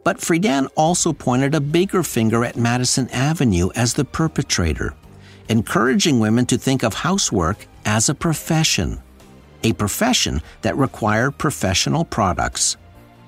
But 0.05 0.19
Friedan 0.19 0.69
also 0.77 1.13
pointed 1.13 1.57
a 1.57 1.61
bigger 1.61 2.05
finger 2.05 2.45
at 2.45 2.55
Madison 2.55 3.11
Avenue 3.11 3.71
as 3.75 3.93
the 3.93 4.05
perpetrator, 4.05 4.95
encouraging 5.49 6.21
women 6.21 6.47
to 6.47 6.59
think 6.59 6.85
of 6.85 6.95
housework 6.95 7.67
as 7.85 8.09
a 8.09 8.15
profession, 8.15 9.03
a 9.67 9.73
profession 9.73 10.41
that 10.63 10.77
required 10.77 11.37
professional 11.39 12.05
products, 12.05 12.77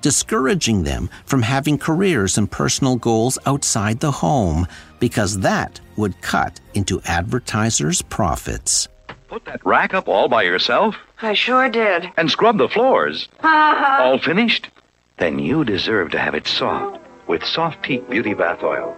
discouraging 0.02 0.84
them 0.84 1.10
from 1.26 1.42
having 1.42 1.76
careers 1.76 2.38
and 2.38 2.48
personal 2.50 2.94
goals 2.94 3.38
outside 3.44 3.98
the 3.98 4.12
home 4.12 4.64
because 5.00 5.40
that 5.40 5.80
would 5.96 6.20
cut 6.20 6.60
into 6.74 7.00
advertisers' 7.04 8.02
profits. 8.02 8.86
Put 9.26 9.44
that 9.46 9.66
rack 9.66 9.94
up 9.94 10.06
all 10.06 10.28
by 10.28 10.44
yourself? 10.44 10.94
I 11.20 11.34
sure 11.34 11.68
did. 11.68 12.08
And 12.16 12.30
scrub 12.30 12.56
the 12.56 12.68
floors? 12.68 13.28
Ha 13.40 13.48
uh-huh. 13.72 14.04
all 14.04 14.18
finished? 14.18 14.68
Then 15.16 15.40
you 15.40 15.64
deserve 15.64 16.12
to 16.12 16.20
have 16.20 16.36
it 16.36 16.46
soft 16.46 17.00
with 17.26 17.42
Softique 17.42 18.08
Beauty 18.08 18.32
Bath 18.32 18.62
Oil. 18.62 18.96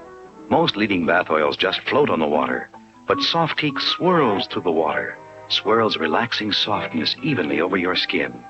Most 0.50 0.76
leading 0.76 1.06
bath 1.06 1.30
oils 1.30 1.56
just 1.56 1.80
float 1.88 2.10
on 2.10 2.20
the 2.20 2.26
water, 2.26 2.68
but 3.06 3.18
Softique 3.18 3.80
swirls 3.80 4.46
through 4.46 4.62
the 4.62 4.70
water, 4.70 5.16
swirls 5.52 5.96
relaxing 5.96 6.52
softness 6.52 7.14
evenly 7.22 7.60
over 7.60 7.76
your 7.76 7.96
skin. 7.96 8.44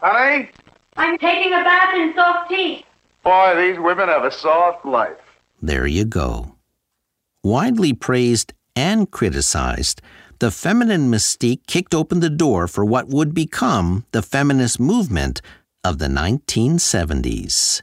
Honey? 0.00 0.50
I'm 0.96 1.18
taking 1.18 1.52
a 1.52 1.62
bath 1.64 1.94
in 1.94 2.14
soft 2.14 2.50
tea. 2.50 2.84
Boy, 3.22 3.54
these 3.56 3.78
women 3.78 4.08
have 4.08 4.24
a 4.24 4.30
soft 4.30 4.84
life. 4.84 5.16
There 5.60 5.86
you 5.86 6.04
go. 6.04 6.56
Widely 7.42 7.92
praised 7.92 8.52
and 8.76 9.10
criticized, 9.10 10.02
the 10.38 10.50
feminine 10.50 11.10
mystique 11.10 11.66
kicked 11.66 11.94
open 11.94 12.20
the 12.20 12.30
door 12.30 12.68
for 12.68 12.84
what 12.84 13.08
would 13.08 13.34
become 13.34 14.04
the 14.12 14.22
feminist 14.22 14.78
movement 14.78 15.40
of 15.82 15.98
the 15.98 16.08
1970s. 16.08 17.82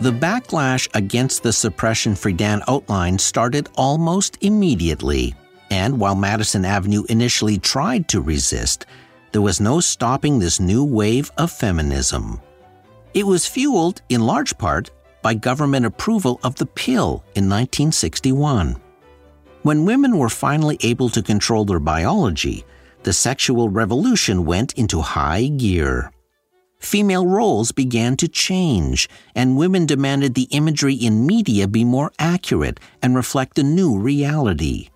The 0.00 0.12
backlash 0.12 0.88
against 0.94 1.42
the 1.42 1.52
suppression 1.52 2.14
Friedan 2.14 2.62
outlined 2.66 3.20
started 3.20 3.68
almost 3.76 4.38
immediately, 4.40 5.34
and 5.70 6.00
while 6.00 6.14
Madison 6.14 6.64
Avenue 6.64 7.04
initially 7.10 7.58
tried 7.58 8.08
to 8.08 8.22
resist, 8.22 8.86
there 9.32 9.42
was 9.42 9.60
no 9.60 9.78
stopping 9.78 10.38
this 10.38 10.58
new 10.58 10.84
wave 10.84 11.30
of 11.36 11.52
feminism. 11.52 12.40
It 13.12 13.26
was 13.26 13.46
fueled, 13.46 14.02
in 14.08 14.20
large 14.20 14.56
part, 14.56 14.90
by 15.22 15.34
government 15.34 15.84
approval 15.84 16.38
of 16.44 16.54
the 16.54 16.66
pill 16.66 17.24
in 17.34 17.48
1961. 17.48 18.76
When 19.62 19.84
women 19.84 20.16
were 20.16 20.28
finally 20.28 20.78
able 20.82 21.08
to 21.10 21.22
control 21.22 21.64
their 21.64 21.80
biology, 21.80 22.64
the 23.02 23.12
sexual 23.12 23.68
revolution 23.68 24.44
went 24.44 24.74
into 24.74 25.00
high 25.00 25.48
gear. 25.48 26.12
Female 26.78 27.26
roles 27.26 27.72
began 27.72 28.16
to 28.16 28.28
change, 28.28 29.08
and 29.34 29.58
women 29.58 29.84
demanded 29.86 30.34
the 30.34 30.48
imagery 30.50 30.94
in 30.94 31.26
media 31.26 31.68
be 31.68 31.84
more 31.84 32.12
accurate 32.18 32.80
and 33.02 33.14
reflect 33.14 33.58
a 33.58 33.62
new 33.62 33.98
reality. 33.98 34.88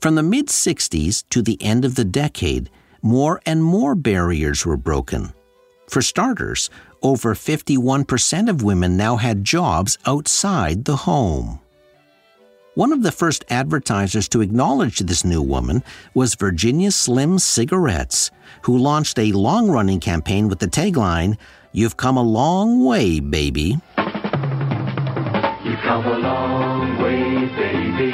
From 0.00 0.14
the 0.14 0.22
mid 0.22 0.46
60s 0.48 1.24
to 1.30 1.42
the 1.42 1.60
end 1.62 1.84
of 1.84 1.94
the 1.94 2.04
decade, 2.04 2.70
more 3.02 3.40
and 3.44 3.62
more 3.62 3.94
barriers 3.94 4.64
were 4.64 4.78
broken. 4.78 5.34
For 5.88 6.00
starters, 6.00 6.70
over 7.04 7.34
51% 7.34 8.48
of 8.48 8.64
women 8.64 8.96
now 8.96 9.16
had 9.16 9.44
jobs 9.44 9.98
outside 10.06 10.84
the 10.84 10.96
home. 10.96 11.60
One 12.74 12.92
of 12.92 13.04
the 13.04 13.12
first 13.12 13.44
advertisers 13.50 14.28
to 14.30 14.40
acknowledge 14.40 14.98
this 14.98 15.24
new 15.24 15.42
woman 15.42 15.84
was 16.14 16.34
Virginia 16.34 16.90
Slim 16.90 17.38
Cigarettes, 17.38 18.32
who 18.62 18.78
launched 18.78 19.18
a 19.20 19.30
long 19.30 19.70
running 19.70 20.00
campaign 20.00 20.48
with 20.48 20.58
the 20.58 20.66
tagline, 20.66 21.36
You've 21.76 21.96
come 21.96 22.16
a 22.16 22.22
long 22.22 22.84
way, 22.84 23.18
baby. 23.18 23.80
You've 25.64 25.82
come 25.82 26.06
a 26.06 26.18
long 26.18 27.02
way, 27.02 27.46
baby, 27.56 28.10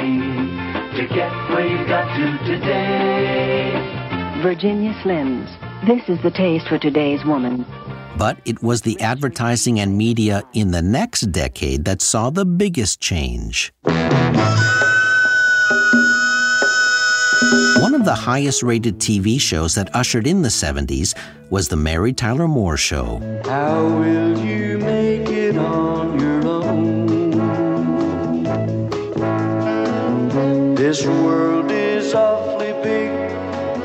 to 0.97 1.07
get 1.13 1.31
where 1.51 1.67
you 1.67 1.85
got 1.85 2.07
to 2.17 2.37
today. 2.51 4.41
Virginia 4.41 4.95
Slims. 5.03 5.47
This 5.85 6.01
is 6.09 6.19
the 6.23 6.31
taste 6.31 6.67
for 6.67 6.79
today's 6.79 7.23
woman. 7.23 7.63
But 8.17 8.37
it 8.45 8.61
was 8.61 8.81
the 8.81 8.99
advertising 9.01 9.79
and 9.79 9.97
media 9.97 10.43
in 10.53 10.71
the 10.71 10.81
next 10.81 11.31
decade 11.31 11.85
that 11.85 12.01
saw 12.01 12.29
the 12.29 12.45
biggest 12.45 12.99
change. 12.99 13.73
One 17.81 17.95
of 17.95 18.05
the 18.05 18.15
highest 18.15 18.63
rated 18.63 18.99
TV 18.99 19.39
shows 19.41 19.75
that 19.75 19.95
ushered 19.95 20.27
in 20.27 20.41
the 20.41 20.49
70s 20.49 21.15
was 21.49 21.67
The 21.67 21.75
Mary 21.75 22.13
Tyler 22.13 22.47
Moore 22.47 22.77
Show. 22.77 23.19
How 23.45 23.83
will 23.83 24.37
you 24.39 24.77
make 24.77 25.27
it 25.29 25.57
on 25.57 26.19
your 26.19 26.47
own? 26.47 27.01
This 30.75 31.05
world 31.05 31.71
is 31.71 32.13
awfully 32.13 32.73
big. 32.83 33.11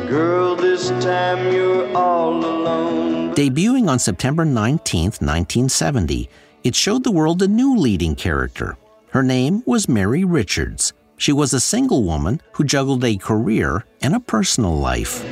Girl, 0.08 0.54
this 0.56 0.90
time 1.04 1.52
you're 1.52 1.94
all 1.96 2.34
alone. 2.44 3.25
Debuting 3.36 3.86
on 3.90 3.98
September 3.98 4.46
19, 4.46 5.02
1970, 5.20 6.30
it 6.64 6.74
showed 6.74 7.04
the 7.04 7.10
world 7.10 7.42
a 7.42 7.46
new 7.46 7.76
leading 7.76 8.14
character. 8.14 8.78
Her 9.10 9.22
name 9.22 9.62
was 9.66 9.90
Mary 9.90 10.24
Richards. 10.24 10.94
She 11.18 11.34
was 11.34 11.52
a 11.52 11.60
single 11.60 12.02
woman 12.02 12.40
who 12.52 12.64
juggled 12.64 13.04
a 13.04 13.18
career 13.18 13.84
and 14.00 14.14
a 14.14 14.20
personal 14.20 14.78
life. 14.78 15.22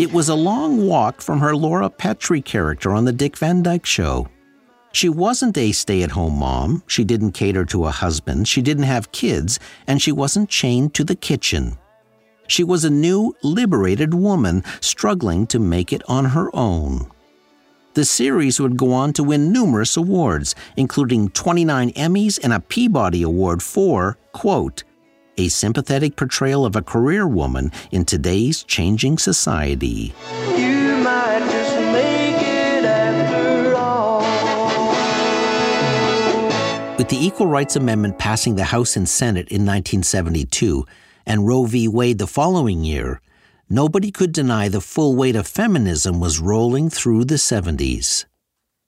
It 0.00 0.12
was 0.12 0.28
a 0.28 0.34
long 0.34 0.84
walk 0.84 1.20
from 1.20 1.38
her 1.38 1.54
Laura 1.54 1.88
Petrie 1.88 2.42
character 2.42 2.92
on 2.92 3.04
The 3.04 3.12
Dick 3.12 3.36
Van 3.36 3.62
Dyke 3.62 3.86
Show. 3.86 4.26
She 4.90 5.08
wasn't 5.08 5.56
a 5.56 5.70
stay 5.70 6.02
at 6.02 6.10
home 6.10 6.40
mom, 6.40 6.82
she 6.88 7.04
didn't 7.04 7.34
cater 7.34 7.64
to 7.66 7.86
a 7.86 7.92
husband, 7.92 8.48
she 8.48 8.62
didn't 8.62 8.82
have 8.82 9.12
kids, 9.12 9.60
and 9.86 10.02
she 10.02 10.10
wasn't 10.10 10.50
chained 10.50 10.92
to 10.94 11.04
the 11.04 11.14
kitchen. 11.14 11.78
She 12.46 12.62
was 12.64 12.84
a 12.84 12.90
new, 12.90 13.34
liberated 13.42 14.14
woman 14.14 14.62
struggling 14.80 15.46
to 15.48 15.58
make 15.58 15.92
it 15.92 16.02
on 16.08 16.26
her 16.26 16.54
own. 16.54 17.10
The 17.94 18.04
series 18.04 18.58
would 18.60 18.76
go 18.76 18.92
on 18.92 19.12
to 19.14 19.22
win 19.22 19.52
numerous 19.52 19.96
awards, 19.96 20.54
including 20.76 21.30
29 21.30 21.92
Emmys 21.92 22.40
and 22.42 22.52
a 22.52 22.58
Peabody 22.60 23.22
Award 23.22 23.62
for, 23.62 24.18
quote, 24.32 24.82
a 25.36 25.48
sympathetic 25.48 26.16
portrayal 26.16 26.66
of 26.66 26.76
a 26.76 26.82
career 26.82 27.26
woman 27.26 27.70
in 27.90 28.04
today's 28.04 28.62
changing 28.64 29.18
society. 29.18 30.12
You 30.56 30.96
might 30.98 31.40
just 31.50 31.76
make 31.92 32.36
it 32.36 32.84
after 32.84 33.76
all. 33.76 34.20
With 36.98 37.08
the 37.08 37.24
Equal 37.24 37.46
Rights 37.46 37.76
Amendment 37.76 38.18
passing 38.18 38.56
the 38.56 38.64
House 38.64 38.96
and 38.96 39.08
Senate 39.08 39.48
in 39.48 39.64
1972 39.64 40.84
and 41.26 41.46
Roe 41.46 41.64
v. 41.64 41.88
Wade 41.88 42.18
the 42.18 42.26
following 42.26 42.84
year, 42.84 43.20
nobody 43.68 44.10
could 44.10 44.32
deny 44.32 44.68
the 44.68 44.80
full 44.80 45.16
weight 45.16 45.36
of 45.36 45.46
feminism 45.46 46.20
was 46.20 46.40
rolling 46.40 46.90
through 46.90 47.24
the 47.24 47.36
70s. 47.36 48.24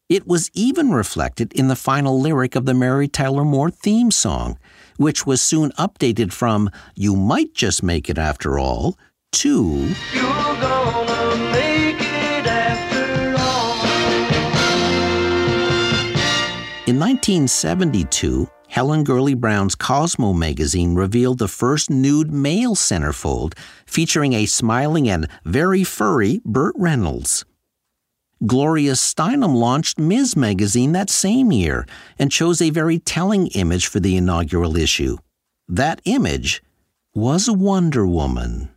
It 0.09 0.27
was 0.27 0.51
even 0.55 0.93
reflected 0.93 1.53
in 1.55 1.67
the 1.67 1.75
final 1.75 2.21
lyric 2.21 2.55
of 2.55 2.65
the 2.65 2.75
Mary 2.75 3.09
Tyler 3.09 3.45
Moore 3.45 3.71
theme 3.71 4.13
song, 4.13 4.57
which 4.99 5.27
was 5.27 5.43
soon 5.43 5.73
updated 5.73 6.33
from 6.33 6.71
You 6.95 7.17
Might 7.17 7.55
Just 7.55 7.83
Make 7.83 8.09
It 8.09 8.17
After 8.17 8.59
All 8.59 8.97
to 9.33 9.95
You're 10.15 10.23
gonna 10.23 11.37
make 11.53 11.97
it 12.01 12.47
after 12.47 13.35
all. 13.37 13.83
In 16.87 17.01
1972, 17.01 18.49
Helen 18.77 19.05
Gurley 19.05 19.33
Brown's 19.33 19.75
Cosmo 19.75 20.35
magazine 20.35 20.97
revealed 20.97 21.39
the 21.39 21.49
first 21.49 21.89
nude 21.89 22.31
male 22.31 22.75
centerfold 22.75 23.55
featuring 23.87 24.35
a 24.35 24.45
smiling 24.45 25.09
and 25.09 25.29
very 25.47 25.83
furry 25.83 26.43
Burt 26.45 26.75
Reynolds. 26.77 27.47
Gloria 28.45 28.93
Steinem 28.93 29.55
launched 29.55 29.99
Ms. 29.99 30.37
magazine 30.37 30.93
that 30.93 31.09
same 31.09 31.53
year 31.53 31.87
and 32.19 32.31
chose 32.31 32.61
a 32.61 32.69
very 32.69 32.99
telling 32.99 33.47
image 33.47 33.87
for 33.87 33.99
the 33.99 34.15
inaugural 34.15 34.77
issue. 34.77 35.17
That 35.67 36.03
image 36.05 36.63
was 37.15 37.49
Wonder 37.51 38.07
Woman. 38.07 38.69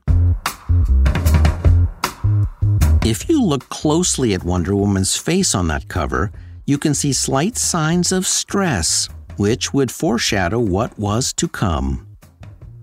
If 3.03 3.27
you 3.27 3.43
look 3.43 3.67
closely 3.67 4.33
at 4.33 4.45
Wonder 4.45 4.77
Woman's 4.77 5.17
face 5.17 5.53
on 5.53 5.67
that 5.67 5.89
cover, 5.89 6.31
you 6.65 6.77
can 6.77 6.93
see 6.93 7.11
slight 7.11 7.57
signs 7.57 8.13
of 8.13 8.25
stress, 8.25 9.09
which 9.39 9.73
would 9.73 9.89
foreshadow 9.89 10.59
what 10.59 10.99
was 10.99 11.31
to 11.31 11.47
come. 11.47 12.05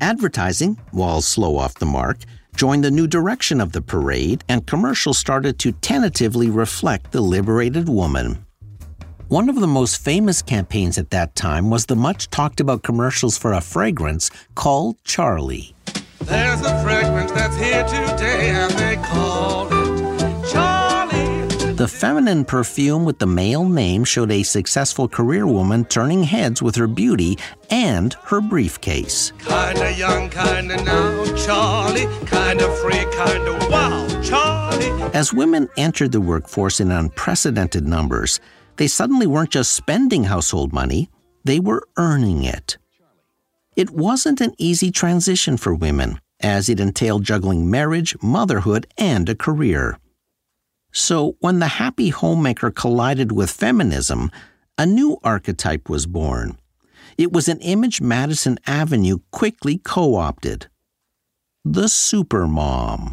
Advertising, 0.01 0.79
while 0.91 1.21
slow 1.21 1.59
off 1.59 1.75
the 1.75 1.85
mark, 1.87 2.17
joined 2.57 2.83
the 2.83 2.91
new 2.91 3.07
direction 3.07 3.61
of 3.61 3.73
the 3.73 3.83
parade, 3.83 4.43
and 4.49 4.67
commercials 4.67 5.19
started 5.19 5.59
to 5.59 5.73
tentatively 5.73 6.49
reflect 6.49 7.13
the 7.13 7.21
liberated 7.21 7.91
woman. 7.91 8.43
One 9.29 9.51
of 9.51 9.61
the 9.61 9.67
most 9.67 10.03
famous 10.03 10.41
campaigns 10.41 10.97
at 10.97 11.11
that 11.11 11.35
time 11.35 11.69
was 11.69 11.85
the 11.85 11.97
much 11.97 12.31
talked 12.31 12.61
about 12.61 12.83
commercials 12.83 13.37
for 13.37 13.53
a 13.53 13.61
fragrance 13.61 14.31
called 14.55 14.97
Charlie. 15.05 15.75
There's 16.21 16.63
a 16.63 16.83
fragrance 16.83 17.33
that's 17.33 17.57
here 17.57 17.85
today, 17.85 18.51
and 18.51 18.73
they 18.73 18.97
call 19.07 19.67
it. 19.69 19.86
The 21.87 21.93
feminine 21.93 22.45
perfume 22.45 23.05
with 23.05 23.21
the 23.21 23.29
male 23.29 23.69
name 23.69 24.03
showed 24.03 24.33
a 24.33 24.43
successful 24.43 25.07
career 25.07 25.47
woman 25.47 25.85
turning 25.85 26.25
heads 26.25 26.61
with 26.61 26.75
her 26.75 26.89
beauty 26.89 27.39
and 27.71 28.13
her 28.25 28.41
briefcase. 28.41 29.33
Kinda 29.39 29.93
young, 29.93 30.29
kinda 30.29 30.83
now, 30.83 31.25
Charlie. 31.37 32.09
Kinda 32.27 32.69
free, 32.83 33.07
kinda 33.13 33.69
wild, 33.71 34.25
Charlie. 34.25 34.91
As 35.15 35.33
women 35.33 35.69
entered 35.77 36.11
the 36.11 36.21
workforce 36.21 36.81
in 36.81 36.91
unprecedented 36.91 37.87
numbers, 37.87 38.41
they 38.79 38.89
suddenly 38.89 39.29
weren't 39.29 39.51
just 39.51 39.71
spending 39.71 40.25
household 40.25 40.73
money, 40.73 41.09
they 41.45 41.61
were 41.61 41.87
earning 41.97 42.43
it. 42.43 42.79
It 43.77 43.91
wasn't 43.91 44.41
an 44.41 44.55
easy 44.59 44.91
transition 44.91 45.57
for 45.57 45.73
women, 45.73 46.19
as 46.41 46.69
it 46.69 46.81
entailed 46.81 47.23
juggling 47.23 47.71
marriage, 47.71 48.17
motherhood, 48.21 48.89
and 48.99 49.29
a 49.29 49.37
career. 49.37 50.01
So, 50.99 51.37
when 51.41 51.59
the 51.59 51.67
happy 51.67 52.09
homemaker 52.09 52.71
collided 52.71 53.31
with 53.31 53.51
feminism, 53.51 54.31
a 54.79 54.87
new 54.87 55.19
archetype 55.23 55.91
was 55.91 56.07
born. 56.07 56.59
It 57.19 57.35
was 57.35 57.51
an 57.51 57.61
image 57.61 58.01
Madison 58.01 58.59
Avenue 58.67 59.19
quickly 59.31 59.77
co 59.77 60.15
opted 60.15 60.69
the 61.67 61.83
supermom. 61.83 63.13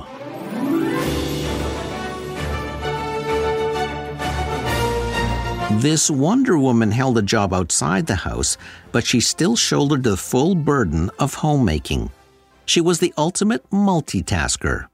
This 5.81 6.09
Wonder 6.09 6.57
Woman 6.57 6.89
held 6.89 7.17
a 7.17 7.21
job 7.21 7.53
outside 7.53 8.07
the 8.07 8.15
house, 8.15 8.55
but 8.93 9.05
she 9.05 9.19
still 9.19 9.57
shouldered 9.57 10.03
the 10.03 10.15
full 10.15 10.55
burden 10.55 11.09
of 11.19 11.33
homemaking. 11.33 12.11
She 12.65 12.79
was 12.79 12.99
the 12.99 13.13
ultimate 13.17 13.69
multitasker. 13.71 14.87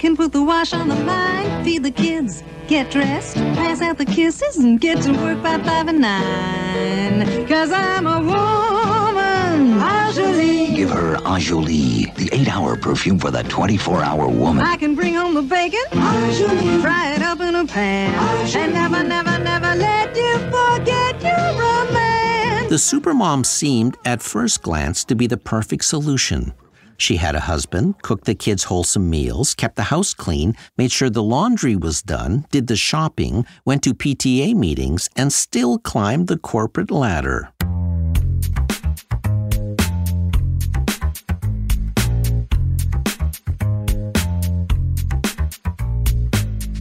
I 0.00 0.02
can 0.02 0.16
put 0.16 0.32
the 0.32 0.42
wash 0.42 0.72
on 0.72 0.88
the 0.88 0.94
line, 0.94 1.62
feed 1.62 1.82
the 1.82 1.90
kids, 1.90 2.42
get 2.68 2.90
dressed, 2.90 3.36
pass 3.36 3.82
out 3.82 3.98
the 3.98 4.06
kisses, 4.06 4.56
and 4.56 4.80
get 4.80 5.02
to 5.02 5.12
work 5.12 5.42
by 5.42 5.58
five 5.58 5.88
and 5.88 6.00
nine. 6.00 7.46
Cause 7.46 7.70
I'm 7.70 8.06
a 8.06 8.18
woman, 8.18 9.78
Enjoli. 9.78 10.74
Give 10.74 10.88
her 10.88 11.16
Enjoli, 11.16 12.14
the 12.14 12.30
eight 12.32 12.48
hour 12.48 12.78
perfume 12.78 13.18
for 13.18 13.30
the 13.30 13.42
24 13.42 14.02
hour 14.02 14.26
woman. 14.26 14.64
I 14.64 14.78
can 14.78 14.94
bring 14.94 15.16
home 15.16 15.34
the 15.34 15.42
bacon, 15.42 15.84
Enjoli. 15.90 16.80
Fry 16.80 17.12
it 17.12 17.20
up 17.20 17.40
in 17.40 17.54
a 17.54 17.66
pan, 17.66 18.14
and 18.56 18.72
never, 18.72 19.02
never, 19.02 19.38
never 19.38 19.74
let 19.74 20.16
you 20.16 20.32
forget 20.48 21.20
your 21.20 21.60
romance. 21.60 22.70
The 22.70 22.76
supermom 22.76 23.44
seemed, 23.44 23.98
at 24.06 24.22
first 24.22 24.62
glance, 24.62 25.04
to 25.04 25.14
be 25.14 25.26
the 25.26 25.36
perfect 25.36 25.84
solution. 25.84 26.54
She 27.00 27.16
had 27.16 27.34
a 27.34 27.40
husband, 27.40 28.02
cooked 28.02 28.26
the 28.26 28.34
kids 28.34 28.64
wholesome 28.64 29.08
meals, 29.08 29.54
kept 29.54 29.76
the 29.76 29.84
house 29.84 30.12
clean, 30.12 30.54
made 30.76 30.92
sure 30.92 31.08
the 31.08 31.22
laundry 31.22 31.74
was 31.74 32.02
done, 32.02 32.44
did 32.50 32.66
the 32.66 32.76
shopping, 32.76 33.46
went 33.64 33.82
to 33.84 33.94
PTA 33.94 34.54
meetings, 34.54 35.08
and 35.16 35.32
still 35.32 35.78
climbed 35.78 36.28
the 36.28 36.36
corporate 36.36 36.90
ladder. 36.90 37.48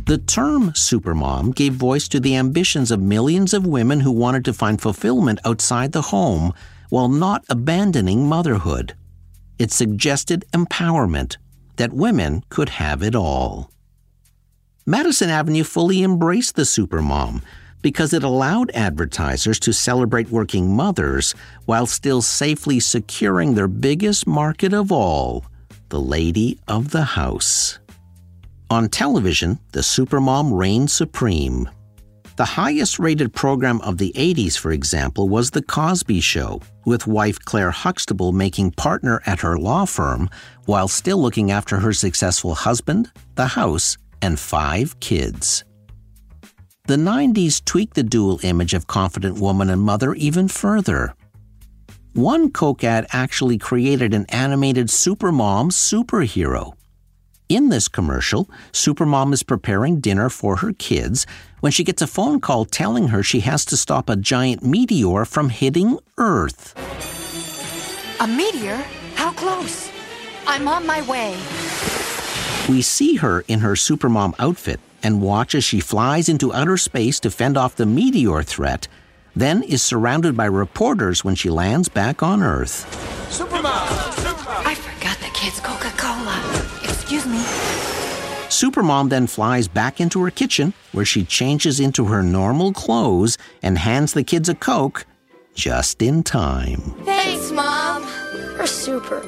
The 0.05 0.21
term 0.27 0.71
supermom 0.71 1.55
gave 1.55 1.75
voice 1.75 2.09
to 2.09 2.19
the 2.19 2.35
ambitions 2.35 2.91
of 2.91 2.99
millions 2.99 3.53
of 3.53 3.65
women 3.65 4.01
who 4.01 4.11
wanted 4.11 4.43
to 4.45 4.53
find 4.53 4.81
fulfillment 4.81 5.39
outside 5.45 5.93
the 5.93 6.01
home 6.01 6.51
while 6.89 7.07
not 7.07 7.45
abandoning 7.47 8.27
motherhood. 8.27 8.95
It 9.59 9.71
suggested 9.71 10.45
empowerment, 10.53 11.37
that 11.75 11.93
women 11.93 12.43
could 12.49 12.69
have 12.69 13.03
it 13.03 13.15
all. 13.15 13.71
Madison 14.85 15.29
Avenue 15.29 15.63
fully 15.63 16.01
embraced 16.01 16.55
the 16.55 16.63
supermom 16.63 17.41
because 17.81 18.13
it 18.13 18.23
allowed 18.23 18.71
advertisers 18.73 19.59
to 19.59 19.71
celebrate 19.71 20.29
working 20.29 20.75
mothers 20.75 21.33
while 21.65 21.85
still 21.85 22.21
safely 22.21 22.79
securing 22.79 23.53
their 23.53 23.67
biggest 23.67 24.27
market 24.27 24.73
of 24.73 24.91
all, 24.91 25.45
the 25.89 25.99
lady 25.99 26.59
of 26.67 26.91
the 26.91 27.03
house. 27.03 27.79
On 28.69 28.89
television, 28.89 29.59
the 29.71 29.79
supermom 29.79 30.57
reigned 30.57 30.91
supreme. 30.91 31.69
The 32.39 32.55
highest 32.55 32.99
rated 32.99 33.33
program 33.33 33.81
of 33.81 33.97
the 33.97 34.13
80s, 34.15 34.57
for 34.57 34.71
example, 34.71 35.27
was 35.27 35.51
The 35.51 35.61
Cosby 35.61 36.21
Show, 36.21 36.61
with 36.85 37.05
wife 37.05 37.37
Claire 37.37 37.71
Huxtable 37.71 38.31
making 38.31 38.71
partner 38.71 39.21
at 39.25 39.41
her 39.41 39.57
law 39.57 39.83
firm 39.83 40.29
while 40.63 40.87
still 40.87 41.17
looking 41.17 41.51
after 41.51 41.81
her 41.81 41.91
successful 41.91 42.55
husband, 42.55 43.11
the 43.35 43.45
house, 43.47 43.97
and 44.21 44.39
five 44.39 44.97
kids. 45.01 45.65
The 46.87 46.95
90s 46.95 47.61
tweaked 47.65 47.95
the 47.95 48.03
dual 48.03 48.39
image 48.43 48.73
of 48.73 48.87
confident 48.87 49.37
woman 49.37 49.69
and 49.69 49.81
mother 49.81 50.13
even 50.13 50.47
further. 50.47 51.13
One 52.13 52.51
Coke 52.51 52.85
ad 52.85 53.05
actually 53.11 53.57
created 53.57 54.13
an 54.13 54.25
animated 54.29 54.87
supermom 54.87 55.73
superhero. 55.73 56.78
In 57.49 57.69
this 57.69 57.87
commercial, 57.87 58.47
Supermom 58.71 59.33
is 59.33 59.41
preparing 59.41 59.99
dinner 59.99 60.29
for 60.29 60.57
her 60.57 60.71
kids 60.73 61.25
when 61.61 61.71
she 61.71 61.83
gets 61.83 61.99
a 61.99 62.05
phone 62.05 62.39
call 62.39 62.63
telling 62.63 63.07
her 63.07 63.23
she 63.23 63.39
has 63.39 63.65
to 63.65 63.75
stop 63.75 64.07
a 64.07 64.15
giant 64.15 64.63
meteor 64.63 65.25
from 65.25 65.49
hitting 65.49 65.97
Earth. 66.19 66.75
A 68.19 68.27
meteor? 68.27 68.75
How 69.15 69.31
close? 69.31 69.89
I'm 70.45 70.67
on 70.67 70.85
my 70.85 71.01
way. 71.09 71.31
We 72.71 72.83
see 72.83 73.15
her 73.15 73.41
in 73.47 73.61
her 73.61 73.73
Supermom 73.73 74.35
outfit 74.37 74.79
and 75.01 75.19
watch 75.19 75.55
as 75.55 75.63
she 75.63 75.79
flies 75.79 76.29
into 76.29 76.53
outer 76.53 76.77
space 76.77 77.19
to 77.21 77.31
fend 77.31 77.57
off 77.57 77.75
the 77.75 77.87
meteor 77.87 78.43
threat, 78.43 78.87
then 79.35 79.63
is 79.63 79.81
surrounded 79.81 80.37
by 80.37 80.45
reporters 80.45 81.25
when 81.25 81.33
she 81.33 81.49
lands 81.49 81.89
back 81.89 82.21
on 82.21 82.43
Earth. 82.43 82.85
Supermom! 83.31 83.65
I 84.67 84.75
forgot 84.75 85.17
the 85.17 85.31
kids' 85.33 85.59
Coca 85.61 85.89
Cola. 85.97 86.48
Excuse 87.11 87.25
me. 87.25 87.39
Supermom 88.49 89.09
then 89.09 89.25
flies 89.25 89.67
back 89.67 89.99
into 89.99 90.23
her 90.23 90.29
kitchen, 90.29 90.75
where 90.91 91.05
she 91.05 91.23
changes 91.23 91.79
into 91.79 92.05
her 92.05 92.21
normal 92.21 92.71
clothes 92.71 93.35
and 93.63 93.79
hands 93.79 94.13
the 94.13 94.23
kids 94.23 94.47
a 94.47 94.53
Coke 94.53 95.07
just 95.55 96.03
in 96.03 96.21
time. 96.21 96.77
Thanks, 97.05 97.49
Mom. 97.49 98.07
You're 98.35 98.67
super. 98.67 99.25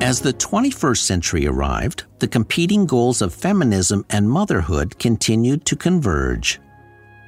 As 0.00 0.20
the 0.22 0.32
21st 0.32 0.98
century 0.98 1.46
arrived, 1.46 2.02
the 2.18 2.26
competing 2.26 2.86
goals 2.86 3.22
of 3.22 3.32
feminism 3.32 4.04
and 4.10 4.28
motherhood 4.28 4.98
continued 4.98 5.64
to 5.66 5.76
converge. 5.76 6.58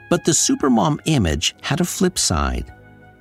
But 0.09 0.25
the 0.25 0.33
supermom 0.33 1.01
image 1.07 1.55
had 1.63 1.81
a 1.81 1.85
flip 1.85 2.19
side. 2.19 2.73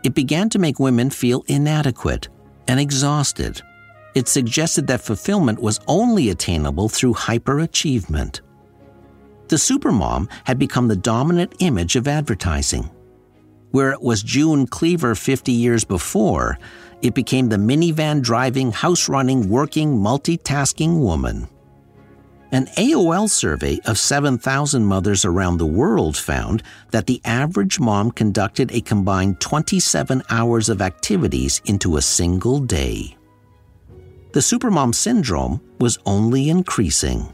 It 0.04 0.13
began 0.13 0.50
to 0.50 0.60
make 0.60 0.80
women 0.80 1.10
feel 1.10 1.43
inadequate 1.48 2.30
and 2.67 2.80
exhausted. 2.80 3.62
It 4.13 4.28
suggested 4.28 4.88
that 4.88 5.02
fulfillment 5.02 5.60
was 5.60 5.80
only 5.88 6.30
attainable 6.30 6.89
through 6.89 7.15
hyperachievement. 7.15 8.41
The 9.48 9.58
supermom 9.58 10.30
had 10.45 10.58
become 10.58 10.88
the 10.88 10.95
dominant 10.95 11.56
image 11.60 11.95
of 11.95 12.08
advertising. 12.08 12.89
Where 13.71 13.91
it 13.91 14.02
was 14.02 14.24
June 14.24 14.67
Cleaver 14.67 15.15
50 15.15 15.52
years 15.52 15.84
before, 15.84 16.58
it 17.02 17.13
became 17.13 17.50
the 17.50 17.58
minivan 17.58 18.21
driving, 18.21 18.71
house 18.71 19.10
running, 19.10 19.50
working, 19.50 19.98
multitasking 19.98 21.00
woman. 21.00 21.48
An 22.51 22.67
AOL 22.77 23.29
survey 23.29 23.79
of 23.86 23.97
7,000 23.97 24.86
mothers 24.86 25.25
around 25.25 25.58
the 25.58 25.65
world 25.65 26.15
found 26.15 26.62
that 26.91 27.08
the 27.08 27.19
average 27.25 27.79
mom 27.79 28.12
conducted 28.12 28.71
a 28.71 28.81
combined 28.81 29.39
27 29.39 30.21
hours 30.29 30.69
of 30.69 30.81
activities 30.81 31.62
into 31.65 31.97
a 31.97 32.01
single 32.01 32.60
day. 32.60 33.17
The 34.34 34.41
supermom 34.41 34.93
syndrome 34.93 35.60
was 35.79 35.97
only 36.05 36.49
increasing. 36.49 37.34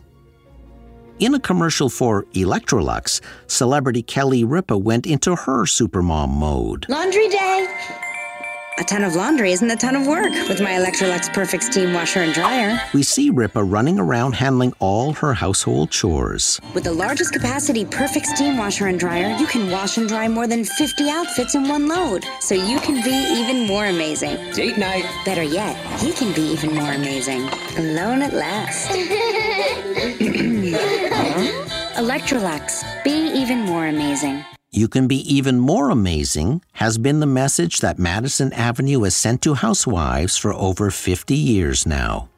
In 1.19 1.36
a 1.36 1.39
commercial 1.39 1.89
for 1.89 2.24
Electrolux, 2.34 3.21
celebrity 3.47 4.02
Kelly 4.02 4.43
Ripa 4.43 4.78
went 4.78 5.06
into 5.06 5.36
her 5.36 5.65
supermom 5.65 6.30
mode. 6.30 6.88
Laundry 6.89 7.28
day. 7.30 7.67
A 8.82 8.84
ton 8.84 9.04
of 9.04 9.15
laundry 9.15 9.52
isn't 9.52 9.70
a 9.70 9.76
ton 9.76 9.96
of 9.96 10.08
work 10.08 10.32
with 10.50 10.60
my 10.60 10.72
Electrolux 10.72 11.32
Perfect 11.32 11.65
Steam 11.65 11.94
Washer 11.94 12.22
and 12.22 12.34
Dryer. 12.34 12.82
We 12.96 13.04
see 13.04 13.30
Ripa 13.30 13.63
running 13.63 14.00
around 14.00 14.34
handling 14.34 14.74
all 14.80 15.13
her 15.13 15.36
household 15.36 15.91
chores. 15.91 16.60
With 16.74 16.86
the 16.86 16.91
largest 16.91 17.32
capacity 17.32 17.86
Perfect 17.86 18.26
Steam 18.26 18.58
Washer 18.58 18.88
and 18.88 19.00
Dryer, 19.00 19.38
you 19.38 19.46
can 19.46 19.70
wash 19.70 19.98
and 19.98 20.10
dry 20.10 20.28
more 20.28 20.48
than 20.48 20.65
50 20.65 21.12
outfits 21.12 21.54
in 21.54 21.67
one 21.67 21.88
load. 21.88 22.26
So 22.39 22.56
you 22.56 22.80
can 22.80 23.04
be 23.04 23.12
even 23.39 23.67
more 23.67 23.86
amazing. 23.86 24.52
Date 24.54 24.80
night. 24.80 25.06
Better 25.26 25.44
yet, 25.44 25.76
he 26.00 26.12
can 26.12 26.34
be 26.34 26.41
even 26.41 26.74
more 26.74 26.91
amazing. 26.91 27.48
Alone 27.78 28.24
at 28.24 28.34
last. 28.34 28.89
Electrolux. 32.00 32.84
Be 33.04 33.12
even 33.12 33.60
more 33.62 33.86
amazing. 33.86 34.44
You 34.73 34.88
can 34.88 35.05
be 35.05 35.17
even 35.29 35.60
more 35.60 35.89
amazing 35.89 36.63
has 36.71 36.97
been 36.97 37.19
the 37.19 37.25
message 37.25 37.81
that 37.81 37.99
Madison 37.99 38.53
Avenue 38.53 39.01
has 39.03 39.13
sent 39.13 39.41
to 39.41 39.53
housewives 39.53 40.38
for 40.38 40.53
over 40.53 40.89
50 40.89 41.36
years 41.36 41.86
now. 41.86 42.29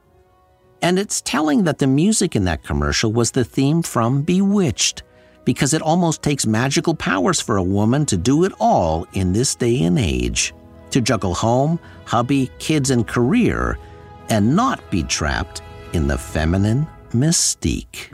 And 0.81 0.97
it's 0.97 1.21
telling 1.21 1.63
that 1.65 1.77
the 1.77 1.85
music 1.85 2.35
in 2.35 2.45
that 2.45 2.63
commercial 2.63 3.13
was 3.13 3.29
the 3.29 3.45
theme 3.45 3.83
from 3.83 4.23
Bewitched, 4.23 5.03
because 5.45 5.75
it 5.75 5.83
almost 5.83 6.23
takes 6.23 6.47
magical 6.47 6.95
powers 6.95 7.39
for 7.39 7.57
a 7.57 7.63
woman 7.63 8.03
to 8.07 8.17
do 8.17 8.45
it 8.45 8.53
all 8.59 9.05
in 9.13 9.31
this 9.31 9.53
day 9.53 9.83
and 9.83 9.99
age 9.99 10.55
to 10.89 11.01
juggle 11.01 11.35
home, 11.35 11.79
hubby, 12.05 12.49
kids, 12.57 12.89
and 12.89 13.07
career, 13.07 13.77
and 14.29 14.55
not 14.55 14.81
be 14.89 15.03
trapped 15.03 15.61
in 15.93 16.07
the 16.07 16.17
feminine 16.17 16.87
mystique. 17.11 18.09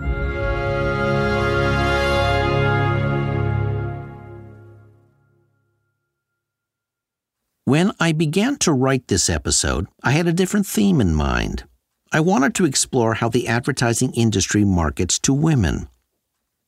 When 7.69 7.91
I 7.99 8.13
began 8.13 8.58
to 8.62 8.73
write 8.73 9.10
this 9.10 9.29
episode, 9.29 9.86
I 10.01 10.10
had 10.10 10.25
a 10.25 10.34
different 10.34 10.65
theme 10.65 10.99
in 10.99 11.13
mind. 11.13 11.65
I 12.12 12.19
wanted 12.19 12.55
to 12.55 12.65
explore 12.65 13.13
how 13.13 13.29
the 13.29 13.47
advertising 13.47 14.12
industry 14.13 14.65
markets 14.65 15.19
to 15.19 15.36
women. 15.36 15.88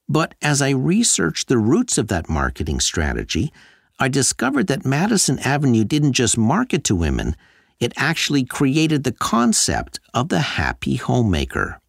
But 0.08 0.36
as 0.44 0.62
I 0.62 0.70
researched 0.70 1.48
the 1.48 1.58
roots 1.58 1.98
of 1.98 2.08
that 2.10 2.30
marketing 2.30 2.80
strategy, 2.82 3.52
I 3.98 4.10
discovered 4.10 4.68
that 4.68 4.86
Madison 4.86 5.40
Avenue 5.40 5.86
didn't 5.86 6.14
just 6.14 6.38
market 6.38 6.84
to 6.84 6.96
women, 6.96 7.36
it 7.80 7.94
actually 7.98 8.46
created 8.46 9.04
the 9.04 9.12
concept 9.12 10.00
of 10.14 10.30
the 10.30 10.42
happy 10.62 10.98
homemaker. 10.98 11.82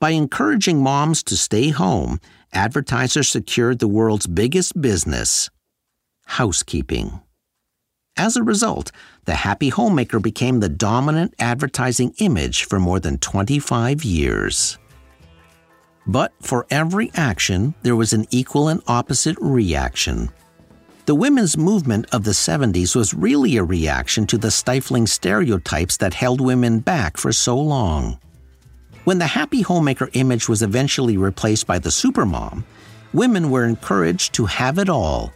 By 0.00 0.10
encouraging 0.10 0.82
moms 0.82 1.22
to 1.22 1.36
stay 1.36 1.68
home, 1.68 2.18
advertisers 2.52 3.28
secured 3.28 3.78
the 3.78 3.86
world's 3.86 4.26
biggest 4.26 4.80
business 4.82 5.50
housekeeping. 6.26 7.20
As 8.16 8.36
a 8.36 8.44
result, 8.44 8.92
the 9.24 9.34
happy 9.34 9.70
homemaker 9.70 10.20
became 10.20 10.60
the 10.60 10.68
dominant 10.68 11.34
advertising 11.40 12.14
image 12.18 12.64
for 12.64 12.78
more 12.78 13.00
than 13.00 13.18
25 13.18 14.04
years. 14.04 14.78
But 16.06 16.32
for 16.40 16.66
every 16.70 17.10
action, 17.14 17.74
there 17.82 17.96
was 17.96 18.12
an 18.12 18.26
equal 18.30 18.68
and 18.68 18.82
opposite 18.86 19.36
reaction. 19.40 20.30
The 21.06 21.14
women's 21.14 21.56
movement 21.56 22.06
of 22.12 22.22
the 22.22 22.30
70s 22.30 22.94
was 22.94 23.14
really 23.14 23.56
a 23.56 23.64
reaction 23.64 24.26
to 24.28 24.38
the 24.38 24.50
stifling 24.50 25.06
stereotypes 25.08 25.96
that 25.96 26.14
held 26.14 26.40
women 26.40 26.78
back 26.78 27.16
for 27.16 27.32
so 27.32 27.58
long. 27.58 28.18
When 29.02 29.18
the 29.18 29.26
happy 29.26 29.62
homemaker 29.62 30.08
image 30.12 30.48
was 30.48 30.62
eventually 30.62 31.16
replaced 31.16 31.66
by 31.66 31.80
the 31.80 31.90
supermom, 31.90 32.64
women 33.12 33.50
were 33.50 33.64
encouraged 33.64 34.34
to 34.34 34.46
have 34.46 34.78
it 34.78 34.88
all. 34.88 35.32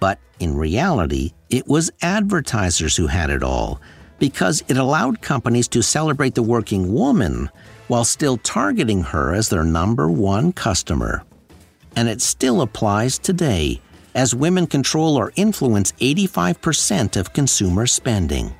But 0.00 0.18
in 0.40 0.56
reality, 0.56 1.32
it 1.54 1.68
was 1.68 1.88
advertisers 2.02 2.96
who 2.96 3.06
had 3.06 3.30
it 3.30 3.44
all, 3.44 3.80
because 4.18 4.64
it 4.66 4.76
allowed 4.76 5.22
companies 5.22 5.68
to 5.68 5.84
celebrate 5.84 6.34
the 6.34 6.42
working 6.42 6.92
woman 6.92 7.48
while 7.86 8.04
still 8.04 8.38
targeting 8.38 9.04
her 9.04 9.32
as 9.32 9.48
their 9.48 9.62
number 9.62 10.10
one 10.10 10.52
customer. 10.52 11.22
And 11.94 12.08
it 12.08 12.20
still 12.20 12.60
applies 12.60 13.18
today, 13.18 13.80
as 14.16 14.34
women 14.34 14.66
control 14.66 15.16
or 15.16 15.32
influence 15.36 15.92
85% 15.92 17.16
of 17.16 17.32
consumer 17.32 17.86
spending. 17.86 18.52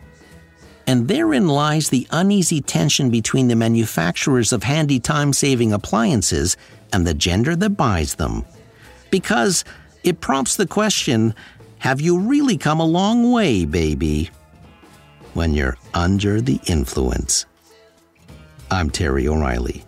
And 0.87 1.09
therein 1.09 1.49
lies 1.49 1.89
the 1.89 2.07
uneasy 2.13 2.61
tension 2.61 3.11
between 3.11 3.49
the 3.49 3.57
manufacturers 3.57 4.53
of 4.53 4.63
handy 4.63 5.01
time 5.01 5.33
saving 5.33 5.73
appliances 5.73 6.57
and 6.93 7.05
the 7.05 7.15
gender 7.15 7.57
that 7.57 7.71
buys 7.71 8.15
them. 8.15 8.45
Because 9.11 9.65
it 10.05 10.21
prompts 10.21 10.55
the 10.55 10.67
question 10.67 11.35
have 11.85 12.01
you 12.01 12.19
really 12.19 12.57
come 12.57 12.81
a 12.81 12.87
long 12.87 13.31
way, 13.31 13.67
baby? 13.67 14.31
When 15.35 15.53
you're 15.53 15.77
under 15.93 16.41
the 16.41 16.59
influence. 16.67 17.45
I'm 18.71 18.89
Terry 18.89 19.29
O'Reilly. 19.29 19.85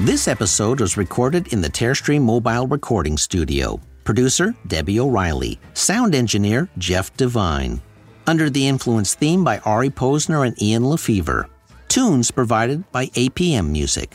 This 0.00 0.26
episode 0.26 0.80
was 0.80 0.96
recorded 0.96 1.52
in 1.52 1.60
the 1.60 1.70
Tearstream 1.70 2.22
Mobile 2.22 2.66
Recording 2.66 3.16
Studio. 3.16 3.80
Producer 4.02 4.56
Debbie 4.66 4.98
O'Reilly. 4.98 5.60
Sound 5.74 6.16
engineer 6.16 6.68
Jeff 6.78 7.16
Devine. 7.16 7.80
Under 8.26 8.50
the 8.50 8.66
Influence 8.66 9.14
theme 9.14 9.44
by 9.44 9.58
Ari 9.58 9.90
Posner 9.90 10.44
and 10.44 10.60
Ian 10.60 10.82
LeFeuvre. 10.82 11.48
Tunes 11.86 12.32
provided 12.32 12.90
by 12.90 13.06
APM 13.06 13.70
Music. 13.70 14.12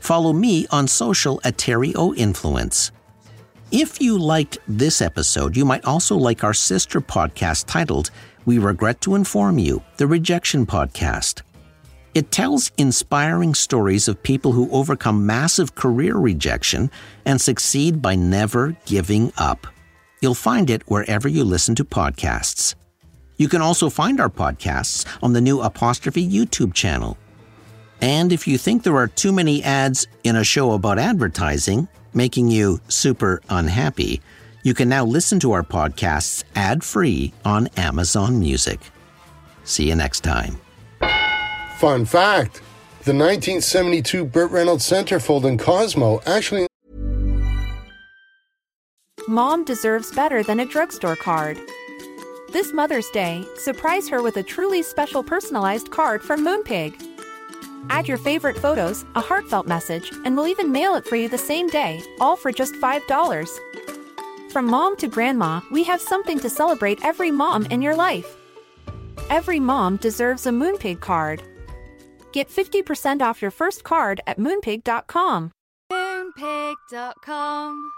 Follow 0.00 0.32
me 0.32 0.66
on 0.70 0.86
social 0.88 1.40
at 1.44 1.58
Terry 1.58 1.94
O 1.94 2.14
Influence. 2.14 2.92
If 3.72 4.00
you 4.00 4.16
liked 4.16 4.58
this 4.68 5.02
episode, 5.02 5.56
you 5.56 5.64
might 5.64 5.84
also 5.84 6.16
like 6.16 6.44
our 6.44 6.54
sister 6.54 7.00
podcast 7.00 7.64
titled 7.66 8.10
We 8.44 8.58
Regret 8.58 9.00
to 9.00 9.16
Inform 9.16 9.58
You, 9.58 9.82
the 9.96 10.06
Rejection 10.06 10.66
Podcast. 10.66 11.42
It 12.14 12.30
tells 12.30 12.70
inspiring 12.78 13.54
stories 13.54 14.08
of 14.08 14.22
people 14.22 14.52
who 14.52 14.70
overcome 14.70 15.26
massive 15.26 15.74
career 15.74 16.16
rejection 16.16 16.90
and 17.24 17.40
succeed 17.40 18.00
by 18.00 18.14
never 18.14 18.76
giving 18.86 19.32
up. 19.36 19.66
You'll 20.22 20.34
find 20.34 20.70
it 20.70 20.88
wherever 20.88 21.28
you 21.28 21.44
listen 21.44 21.74
to 21.74 21.84
podcasts. 21.84 22.74
You 23.36 23.48
can 23.48 23.60
also 23.60 23.90
find 23.90 24.18
our 24.18 24.30
podcasts 24.30 25.04
on 25.22 25.34
the 25.34 25.42
new 25.42 25.60
Apostrophe 25.60 26.26
YouTube 26.26 26.72
channel. 26.72 27.18
And 28.00 28.32
if 28.32 28.46
you 28.46 28.58
think 28.58 28.82
there 28.82 28.96
are 28.96 29.08
too 29.08 29.32
many 29.32 29.62
ads 29.62 30.06
in 30.24 30.36
a 30.36 30.44
show 30.44 30.72
about 30.72 30.98
advertising, 30.98 31.88
making 32.12 32.48
you 32.48 32.80
super 32.88 33.40
unhappy, 33.48 34.20
you 34.62 34.74
can 34.74 34.88
now 34.88 35.04
listen 35.04 35.38
to 35.40 35.52
our 35.52 35.62
podcasts 35.62 36.44
ad 36.54 36.82
free 36.82 37.32
on 37.44 37.68
Amazon 37.76 38.40
Music. 38.40 38.80
See 39.64 39.88
you 39.88 39.94
next 39.94 40.20
time. 40.20 40.56
Fun 41.78 42.04
fact 42.04 42.62
the 43.06 43.12
1972 43.12 44.24
Burt 44.24 44.50
Reynolds 44.50 44.84
centerfold 44.84 45.44
in 45.44 45.56
Cosmo 45.56 46.20
actually. 46.26 46.66
Mom 49.28 49.64
deserves 49.64 50.10
better 50.10 50.42
than 50.42 50.58
a 50.58 50.66
drugstore 50.66 51.14
card. 51.14 51.56
This 52.52 52.72
Mother's 52.72 53.08
Day, 53.10 53.44
surprise 53.58 54.08
her 54.08 54.22
with 54.22 54.36
a 54.38 54.42
truly 54.42 54.82
special 54.82 55.22
personalized 55.22 55.92
card 55.92 56.20
from 56.22 56.44
Moonpig. 56.44 57.05
Add 57.90 58.08
your 58.08 58.18
favorite 58.18 58.56
photos, 58.58 59.04
a 59.14 59.20
heartfelt 59.20 59.66
message, 59.66 60.12
and 60.24 60.36
we'll 60.36 60.48
even 60.48 60.72
mail 60.72 60.94
it 60.94 61.06
for 61.06 61.16
you 61.16 61.28
the 61.28 61.38
same 61.38 61.68
day, 61.68 62.02
all 62.20 62.36
for 62.36 62.52
just 62.52 62.74
$5. 62.74 63.48
From 64.50 64.66
mom 64.66 64.96
to 64.96 65.08
grandma, 65.08 65.60
we 65.70 65.84
have 65.84 66.00
something 66.00 66.38
to 66.40 66.48
celebrate 66.50 67.04
every 67.04 67.30
mom 67.30 67.66
in 67.66 67.82
your 67.82 67.94
life. 67.94 68.36
Every 69.28 69.60
mom 69.60 69.96
deserves 69.96 70.46
a 70.46 70.50
Moonpig 70.50 71.00
card. 71.00 71.42
Get 72.32 72.48
50% 72.48 73.22
off 73.22 73.42
your 73.42 73.50
first 73.50 73.82
card 73.84 74.20
at 74.26 74.38
moonpig.com. 74.38 75.52
Moonpig.com. 75.92 77.90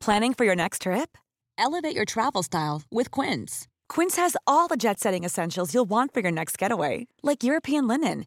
Planning 0.00 0.34
for 0.34 0.44
your 0.44 0.56
next 0.56 0.82
trip? 0.82 1.16
Elevate 1.58 1.96
your 1.96 2.04
travel 2.04 2.42
style 2.42 2.82
with 2.90 3.10
Quince. 3.10 3.66
Quince 3.88 4.16
has 4.16 4.36
all 4.46 4.68
the 4.68 4.76
jet 4.76 5.00
setting 5.00 5.24
essentials 5.24 5.72
you'll 5.72 5.88
want 5.88 6.12
for 6.12 6.20
your 6.20 6.30
next 6.30 6.58
getaway, 6.58 7.06
like 7.22 7.42
European 7.44 7.86
linen, 7.88 8.26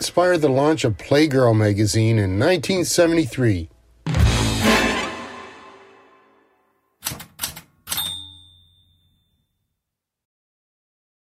Inspired 0.00 0.38
the 0.38 0.48
launch 0.48 0.84
of 0.84 0.96
Playgirl 0.96 1.54
magazine 1.54 2.18
in 2.18 2.38
1973. 2.38 3.68